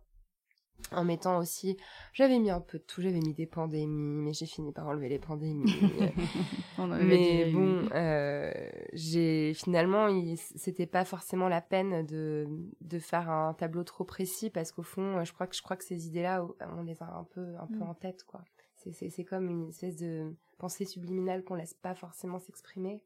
[0.91, 1.77] en mettant aussi,
[2.13, 5.09] j'avais mis un peu de tout, j'avais mis des pandémies, mais j'ai fini par enlever
[5.09, 5.71] les pandémies.
[6.77, 8.51] mais bon, euh,
[8.93, 12.47] j'ai finalement, c'était pas forcément la peine de
[12.81, 15.83] de faire un tableau trop précis parce qu'au fond, je crois que je crois que
[15.83, 16.45] ces idées-là,
[16.77, 17.89] on les a un peu un peu mm.
[17.89, 18.41] en tête, quoi.
[18.75, 23.03] C'est comme une espèce de pensée subliminale qu'on laisse pas forcément s'exprimer,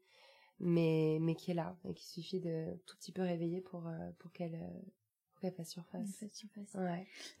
[0.60, 4.10] mais mais qui est là et qu'il suffit de tout petit peu réveiller pour euh,
[5.40, 6.24] pour qu'elle surface.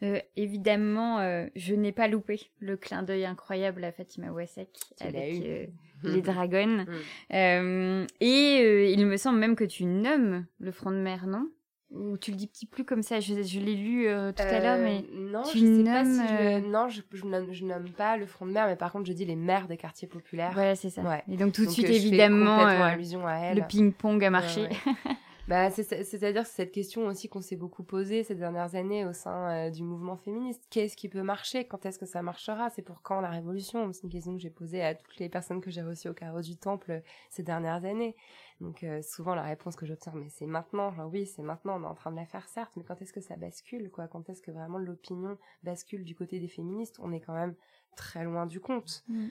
[0.02, 5.42] Euh, évidemment, euh, je n'ai pas loupé le clin d'œil incroyable à Fatima Ouassek avec
[5.44, 5.66] euh,
[6.02, 6.86] les dragons.
[7.30, 8.06] Mm.
[8.20, 11.48] et il me semble même que tu nommes le front de mer, non?
[11.90, 15.04] Ou tu le dis petit plus comme ça, je, l'ai lu tout à l'heure, mais
[15.12, 18.66] non, tu je sais pas si je, non, je, nomme, pas le front de mer,
[18.66, 20.50] mais par contre, je dis les maires des quartiers populaires.
[20.54, 21.22] Voilà, c'est ça.
[21.28, 23.58] Et donc tout de suite, évidemment, allusion à elle.
[23.58, 24.68] le ping-pong a marché.
[25.46, 29.12] Bah, c'est-à-dire que c'est cette question aussi qu'on s'est beaucoup posée ces dernières années au
[29.12, 30.66] sein euh, du mouvement féministe.
[30.70, 31.66] Qu'est-ce qui peut marcher?
[31.66, 32.70] Quand est-ce que ça marchera?
[32.70, 33.92] C'est pour quand la révolution?
[33.92, 36.40] C'est une question que j'ai posée à toutes les personnes que j'ai reçues au carreau
[36.40, 38.16] du temple euh, ces dernières années.
[38.62, 40.92] Donc euh, souvent la réponse que j'obtiens, mais c'est maintenant.
[40.92, 41.78] Genre oui, c'est maintenant.
[41.78, 44.08] On est en train de la faire certes, mais quand est-ce que ça bascule quoi?
[44.08, 46.98] Quand est-ce que vraiment l'opinion bascule du côté des féministes?
[47.02, 47.54] On est quand même
[47.96, 49.28] très loin du compte, mm.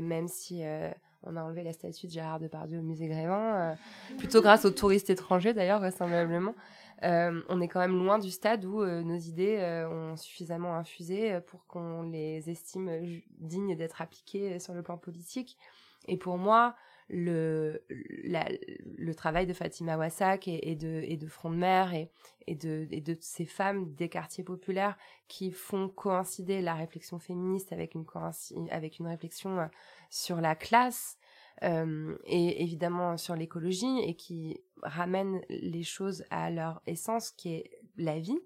[0.00, 0.62] même si
[1.22, 3.74] on a enlevé la statue de Gérard Depardieu au musée Grévin, euh,
[4.18, 6.54] plutôt grâce aux touristes étrangers d'ailleurs, vraisemblablement.
[7.02, 11.40] Euh, on est quand même loin du stade où euh, nos idées ont suffisamment infusé
[11.46, 12.90] pour qu'on les estime
[13.38, 15.56] dignes d'être appliquées sur le plan politique.
[16.08, 16.74] Et pour moi,
[17.10, 22.10] le, le travail de Fatima Wassak et, de, et de Front de Mer et,
[22.46, 24.96] et, de, et de ces femmes des quartiers populaires
[25.28, 28.06] qui font coïncider la réflexion féministe avec une,
[28.70, 29.68] avec une réflexion
[30.08, 31.18] sur la classe
[31.62, 37.70] euh, et évidemment sur l'écologie et qui ramènent les choses à leur essence qui est
[37.96, 38.38] la vie.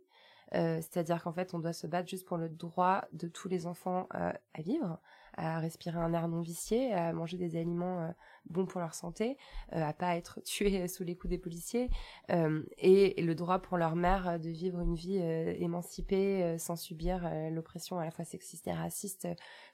[0.55, 3.67] Euh, c'est-à-dire qu'en fait, on doit se battre juste pour le droit de tous les
[3.67, 5.01] enfants euh, à vivre,
[5.37, 8.09] à respirer un air non vicié, à manger des aliments euh,
[8.47, 9.37] bons pour leur santé,
[9.73, 11.91] euh, à pas être tués sous les coups des policiers,
[12.31, 17.99] euh, et, le droit pour leur mère de vivre une vie émancipée sans subir l'oppression
[17.99, 19.27] à la fois sexiste et raciste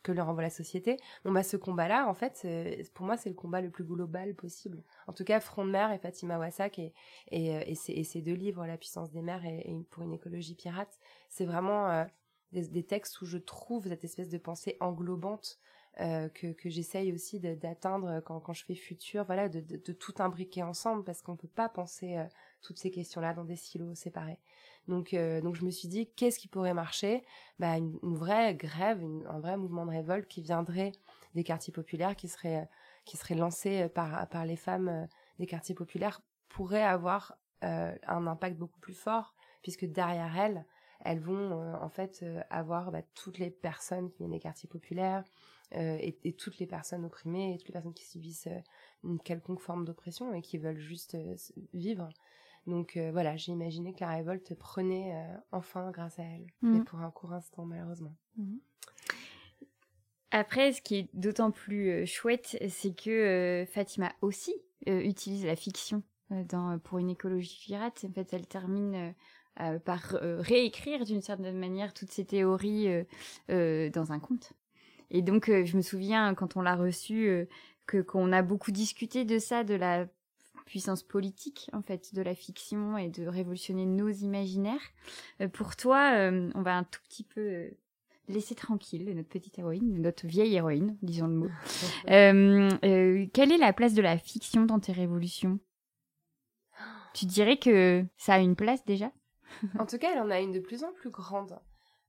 [0.04, 0.98] que leur envoie la société.
[1.24, 2.46] Bon bah ce combat-là, en fait,
[2.94, 4.84] pour moi, c'est le combat le plus global possible.
[5.08, 6.92] En tout cas, Front de mer et Fatima Wassak et,
[7.32, 11.44] et, et, ces, deux livres, La puissance des mers et, pour une écologie pirate, c'est
[11.44, 12.06] vraiment
[12.52, 15.58] des, textes où je trouve cette espèce de pensée englobante
[16.00, 20.14] euh, que, que j'essaye aussi d'atteindre quand, quand je fais futur, voilà, de, de, tout
[20.18, 22.24] imbriquer ensemble parce qu'on peut pas penser euh,
[22.62, 24.38] toutes ces questions-là dans des silos séparés.
[24.88, 27.24] Donc, euh, donc je me suis dit, qu'est-ce qui pourrait marcher?
[27.58, 30.92] Bah, une, vraie grève, un vrai mouvement de révolte qui viendrait
[31.34, 32.68] des quartiers populaires, qui serait,
[33.04, 35.06] qui serait lancé par, par les femmes
[35.38, 40.64] des quartiers populaires, pourrait avoir un impact beaucoup plus fort, puisque derrière elles,
[41.04, 45.24] elles vont en fait avoir bah, toutes les personnes qui viennent des quartiers populaires,
[45.76, 48.60] euh, et, toutes les personnes opprimées, et toutes les personnes qui subissent euh,
[49.04, 51.36] une quelconque forme d'oppression et qui veulent juste euh,
[51.72, 52.08] vivre.
[52.66, 55.14] Donc voilà, j'ai imaginé que la révolte prenait
[55.50, 56.84] enfin grâce à elle, mais mhm.
[56.84, 58.14] pour un court instant malheureusement.
[58.36, 58.60] Mhm.
[60.30, 64.54] Après, ce qui est d'autant plus chouette, c'est que Fatima aussi
[64.86, 68.04] utilise la fiction dans, pour une écologie pirate.
[68.06, 69.14] En fait, elle termine
[69.84, 72.88] par réécrire d'une certaine manière toutes ces théories
[73.48, 74.54] dans un conte.
[75.10, 77.46] Et donc, euh, je me souviens quand on l'a reçu, euh,
[77.86, 80.06] que qu'on a beaucoup discuté de ça, de la
[80.66, 84.80] puissance politique en fait de la fiction et de révolutionner nos imaginaires.
[85.40, 86.12] Euh, pour toi,
[86.54, 87.70] on va un tout petit peu
[88.28, 91.50] laisser tranquille notre petite héroïne, notre vieille héroïne, disons le mot.
[93.32, 95.58] quelle est la place de la fiction dans tes révolutions?
[97.12, 99.10] Tu dirais que ça a une place déjà?
[99.78, 101.58] En tout cas, elle en a une de plus en plus grande.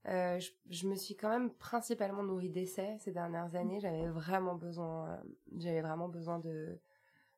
[0.08, 3.80] Euh, je, me suis quand même principalement nourrie d'essais ces dernières années.
[3.80, 5.18] J'avais vraiment besoin, euh,
[5.58, 6.80] j'avais vraiment besoin de,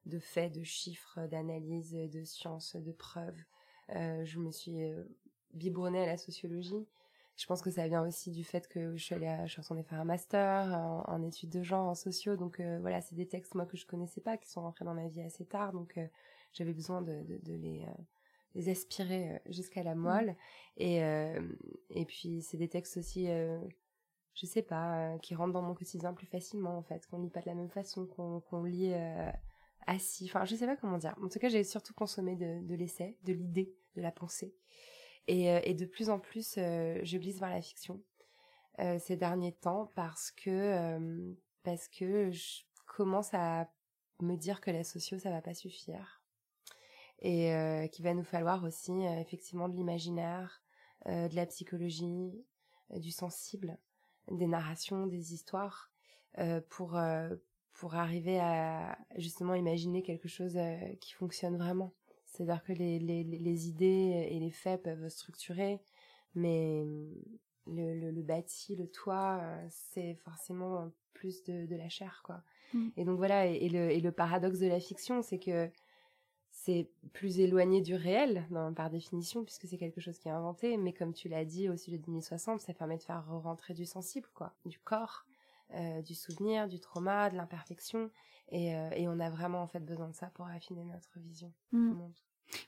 [0.06, 3.38] de faits, de chiffres, d'analyses, de sciences, de preuves.
[3.96, 4.80] Euh, je me suis
[5.54, 6.88] biberonnée à la sociologie.
[7.36, 10.00] Je pense que ça vient aussi du fait que je suis allée, à, suis faire
[10.00, 10.72] un master
[11.08, 12.38] en, études de genre, en sociaux.
[12.38, 15.08] Donc voilà, c'est des textes moi que je connaissais pas, qui sont rentrés dans ma
[15.08, 15.74] vie assez tard.
[15.74, 16.00] Donc
[16.54, 17.86] j'avais besoin de, de, les
[18.68, 20.36] aspirer euh, jusqu'à la moelle.
[20.78, 21.42] Et, euh,
[21.90, 23.60] et puis, c'est des textes aussi, euh,
[24.34, 27.42] je sais pas, qui rentrent dans mon quotidien plus facilement, en fait, qu'on lit pas
[27.42, 28.94] de la même façon, qu'on lit
[29.86, 30.26] assis.
[30.26, 31.16] Enfin, je sais pas comment dire.
[31.24, 34.56] En tout cas, j'ai surtout consommé de, de l'essai, de l'idée, de la pensée.
[35.28, 38.02] Et, et, de plus en plus, je glisse vers la fiction
[39.00, 43.70] ces derniers temps parce que, parce que je commence à
[44.20, 46.23] me dire que la socio, ça va pas suffire
[47.20, 50.62] et euh, qu'il va nous falloir aussi euh, effectivement de l'imaginaire,
[51.08, 52.32] euh, de la psychologie,
[52.96, 53.78] du sensible,
[54.30, 55.90] des narrations, des histoires
[56.70, 57.00] pour
[57.74, 60.58] pour arriver à justement imaginer quelque chose
[61.00, 61.94] qui fonctionne vraiment.
[62.26, 65.80] C'est-à-dire que les, les, les, idées et les faits peuvent structurer,
[66.36, 66.84] mais
[67.68, 72.44] le, le, le bâti, le toit, c'est forcément plus de, de la chair, quoi.
[72.74, 72.90] Mm.
[72.98, 75.70] Et donc voilà, et, le, et le paradoxe de la fiction, c'est que
[76.66, 80.78] c'est plus éloigné du réel, par définition, puisque c'est quelque chose qui est inventé.
[80.78, 83.86] Mais comme tu l'as dit au sujet de 2060, ça permet de faire rentrer du
[83.86, 85.26] sensible, quoi, du corps,
[85.74, 88.10] euh, du souvenir, du trauma, de l'imperfection.
[88.50, 91.52] Et, euh, et, on a vraiment en fait besoin de ça pour affiner notre vision
[91.74, 91.94] du mm.
[91.96, 92.16] monde.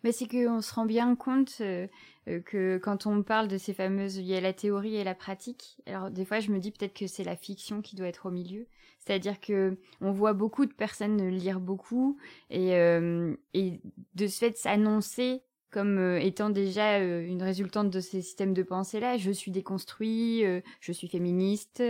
[0.04, 1.88] Mais c'est qu'on se rend bien compte euh,
[2.26, 5.78] que quand on parle de ces fameuses, il y a la théorie et la pratique.
[5.86, 8.32] Alors des fois, je me dis peut-être que c'est la fiction qui doit être au
[8.32, 8.68] milieu.
[9.00, 12.18] C'est-à-dire que on voit beaucoup de personnes lire beaucoup
[12.50, 13.80] et, euh, et
[14.16, 15.44] de ce fait s'annoncer
[15.76, 19.18] comme euh, étant déjà euh, une résultante de ces systèmes de pensée-là.
[19.18, 21.84] Je suis déconstruit, euh, je suis féministe.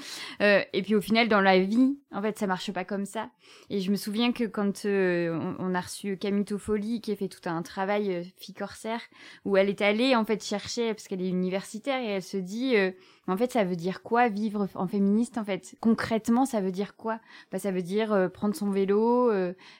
[0.40, 3.30] et puis au final, dans la vie, en fait, ça marche pas comme ça.
[3.68, 7.48] Et je me souviens que quand on, a reçu Camille Toffoli, qui a fait tout
[7.48, 9.00] un travail fille corsaire,
[9.44, 12.76] où elle est allée en fait chercher, parce qu'elle est universitaire, et elle se dit,
[13.28, 16.96] en fait, ça veut dire quoi vivre en féministe En fait, concrètement, ça veut dire
[16.96, 17.20] quoi?
[17.50, 19.30] Bah, ça veut dire prendre son vélo,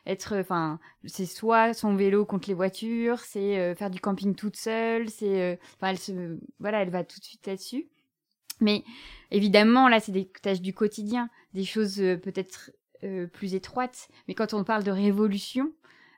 [0.07, 4.57] être, enfin, c'est soit son vélo contre les voitures, c'est euh, faire du camping toute
[4.57, 7.89] seule, c'est, euh, enfin, elle se, voilà, elle va tout de suite là-dessus.
[8.61, 8.85] Mais
[9.31, 12.71] évidemment, là, c'est des tâches du quotidien, des choses euh, peut-être
[13.33, 14.07] plus étroites.
[14.29, 15.73] Mais quand on parle de révolution,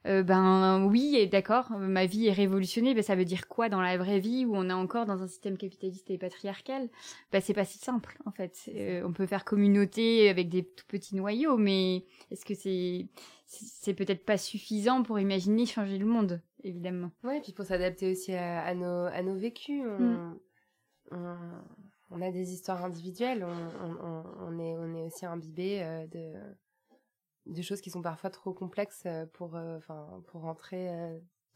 [0.04, 4.20] ben oui, d'accord, ma vie est révolutionnée, ben ça veut dire quoi dans la vraie
[4.20, 6.88] vie où on est encore dans un système capitaliste et patriarcal?
[7.32, 8.70] Ben c'est pas si simple en fait.
[9.04, 13.08] on peut faire communauté avec des tout petits noyaux, mais est-ce que c'est
[13.46, 17.10] c'est peut-être pas suffisant pour imaginer changer le monde, évidemment?
[17.22, 19.82] Ouais, et puis pour s'adapter aussi à, nos, à nos vécus.
[19.84, 20.38] Mm.
[21.12, 21.36] On,
[22.10, 26.32] on, a des histoires individuelles, on, on est, on est aussi imbibé euh, de,
[27.46, 30.88] de choses qui sont parfois trop complexes euh, pour, euh, enfin, pour rentrer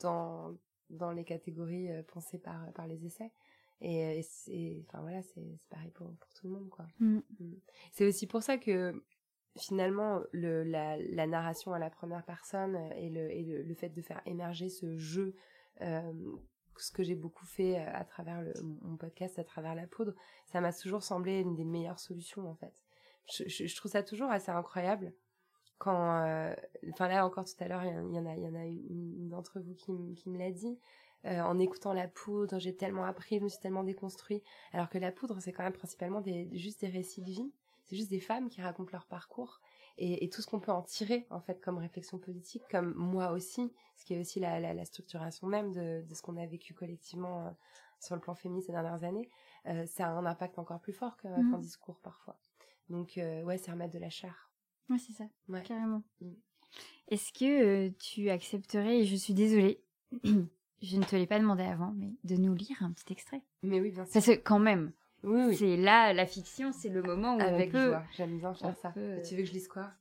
[0.00, 0.54] dans,
[0.90, 3.32] dans les catégories pensées par, par les essais.
[3.80, 6.86] Et, c'est, enfin voilà, c'est pareil pour, pour tout le monde, quoi.
[6.98, 7.20] Mm.
[7.38, 7.54] Mm.
[7.92, 9.04] C'est aussi pour ça que
[9.56, 14.02] finalement, le, la, la, narration à la première personne et, le, et le, fait de
[14.02, 15.34] faire émerger ce jeu,
[15.80, 16.12] euh,
[16.76, 20.14] ce que j'ai beaucoup fait à travers le, mon podcast, à travers la poudre,
[20.46, 22.74] ça m'a toujours semblé une des meilleures solutions en fait.
[23.32, 25.12] Je, je, trouve ça toujours assez incroyable
[25.78, 26.52] quand,
[26.90, 29.28] enfin là encore tout à l'heure, il y, en a, il y en a une,
[29.28, 30.78] d'entre vous qui, qui me l'a dit.
[31.24, 34.42] Euh, en écoutant la poudre, j'ai tellement appris, je me suis tellement déconstruit.
[34.72, 37.52] Alors que la poudre, c'est quand même principalement des, juste des récits de vie.
[37.84, 39.60] C'est juste des femmes qui racontent leur parcours
[39.96, 43.72] et, tout ce qu'on peut en tirer en fait comme réflexion politique, comme moi aussi,
[43.96, 47.50] ce qui est aussi la, structuration même de, ce qu'on a vécu collectivement euh,
[47.98, 49.28] sur le plan féministe ces dernières années.
[49.66, 51.60] Euh, ça a un impact encore plus fort qu'un mmh.
[51.60, 52.38] discours parfois.
[52.90, 54.47] Donc ouais, c'est remettre de la chair.
[54.90, 55.24] Ouais, c'est ça,
[55.64, 56.02] carrément.
[56.20, 56.30] Mmh.
[57.08, 59.82] Est-ce que tu accepterais, et je suis désolée,
[60.24, 63.42] je ne te l'ai pas demandé avant, mais de nous lire un petit extrait?
[63.62, 64.12] Mais oui, bien sûr.
[64.12, 67.72] Parce que quand même, oui, c'est là, la fiction, c'est le moment où Avec on
[67.72, 67.86] peut...
[67.88, 68.92] joie, j'aime bien faire ça.
[68.94, 69.92] Tu veux que je lise quoi?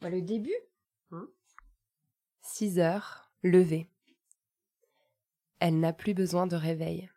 [0.00, 0.54] Bah, Le début.
[2.42, 3.90] 6 heures, levée.
[5.60, 7.10] Elle n'a plus besoin de réveil.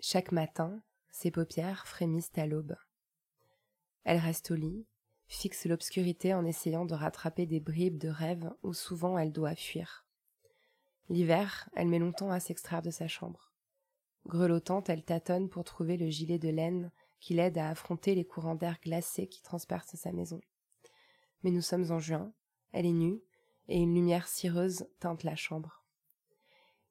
[0.00, 2.76] Chaque matin, ses paupières frémissent à l'aube.
[4.04, 4.86] Elle reste au lit,
[5.26, 10.06] fixe l'obscurité en essayant de rattraper des bribes de rêves où souvent elle doit fuir.
[11.08, 13.52] L'hiver, elle met longtemps à s'extraire de sa chambre.
[14.26, 18.56] Grelottante, elle tâtonne pour trouver le gilet de laine qui l'aide à affronter les courants
[18.56, 20.40] d'air glacés qui transpercent sa maison.
[21.42, 22.32] Mais nous sommes en juin,
[22.72, 23.20] elle est nue,
[23.68, 25.84] et une lumière cireuse teinte la chambre.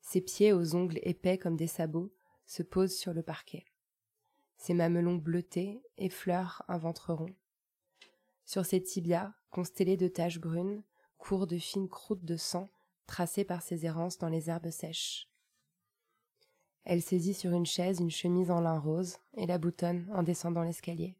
[0.01, 2.13] Ses pieds aux ongles épais comme des sabots
[2.45, 3.65] se posent sur le parquet.
[4.57, 7.35] Ses mamelons bleutés effleurent un ventre rond.
[8.45, 10.83] Sur ses tibias, constellés de taches brunes,
[11.17, 12.69] courent de fines croûtes de sang
[13.07, 15.29] tracée par ses errances dans les herbes sèches.
[16.83, 20.61] Elle saisit sur une chaise une chemise en lin rose et la boutonne en descendant
[20.61, 21.15] l'escalier.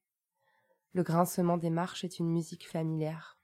[0.94, 3.38] Le grincement des marches est une musique familière.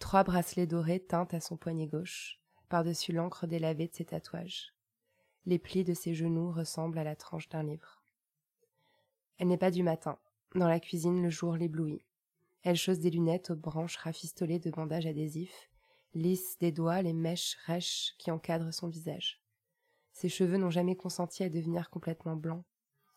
[0.00, 4.74] Trois bracelets dorés teintent à son poignet gauche, par-dessus l'encre délavée de ses tatouages.
[5.46, 8.02] Les plis de ses genoux ressemblent à la tranche d'un livre.
[9.38, 10.18] Elle n'est pas du matin.
[10.54, 12.05] Dans la cuisine, le jour l'éblouit.
[12.66, 15.70] Elle chausse des lunettes aux branches rafistolées de bandages adhésifs
[16.14, 19.40] lisse des doigts les mèches rêches qui encadrent son visage.
[20.10, 22.64] Ses cheveux n'ont jamais consenti à devenir complètement blancs.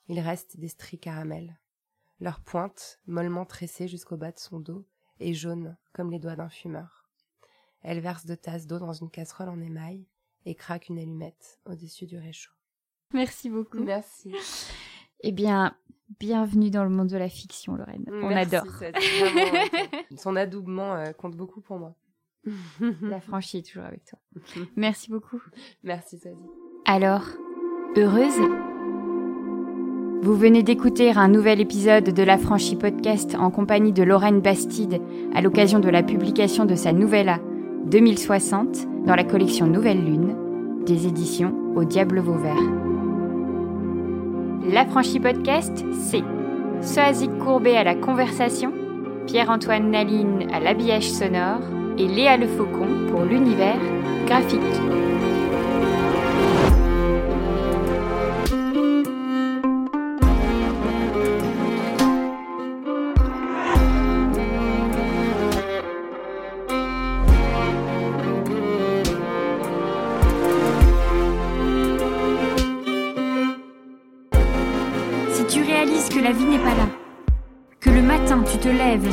[0.07, 1.59] Il reste des stries caramel.
[2.19, 4.85] Leur pointe, mollement tressée jusqu'au bas de son dos,
[5.19, 7.09] est jaune comme les doigts d'un fumeur.
[7.81, 10.05] Elle verse deux tasses d'eau dans une casserole en émail
[10.45, 12.53] et craque une allumette au-dessus du réchaud.
[13.15, 13.79] Merci beaucoup.
[13.79, 14.31] Merci.
[15.21, 15.73] Eh bien,
[16.19, 18.05] bienvenue dans le monde de la fiction, Lorraine.
[18.11, 18.63] On adore.
[20.17, 21.95] son adoubement euh, compte beaucoup pour moi.
[23.01, 24.19] La franchie est toujours avec toi.
[24.75, 25.41] Merci beaucoup.
[25.83, 26.37] Merci, Sadie.
[26.85, 27.25] Alors,
[27.97, 28.39] heureuse?
[30.21, 35.01] Vous venez d'écouter un nouvel épisode de La Franchie Podcast en compagnie de Lorraine Bastide
[35.33, 37.39] à l'occasion de la publication de sa nouvelle A
[37.85, 40.35] 2060 dans la collection Nouvelle Lune
[40.85, 42.88] des éditions Au Diable Vauvert.
[44.67, 46.23] La Franchie Podcast, c'est
[46.81, 48.73] Soazic Courbet à la conversation,
[49.25, 51.61] Pierre-Antoine Naline à l'habillage sonore,
[51.97, 53.79] et Léa Le Faucon pour l'univers
[54.25, 55.08] graphique.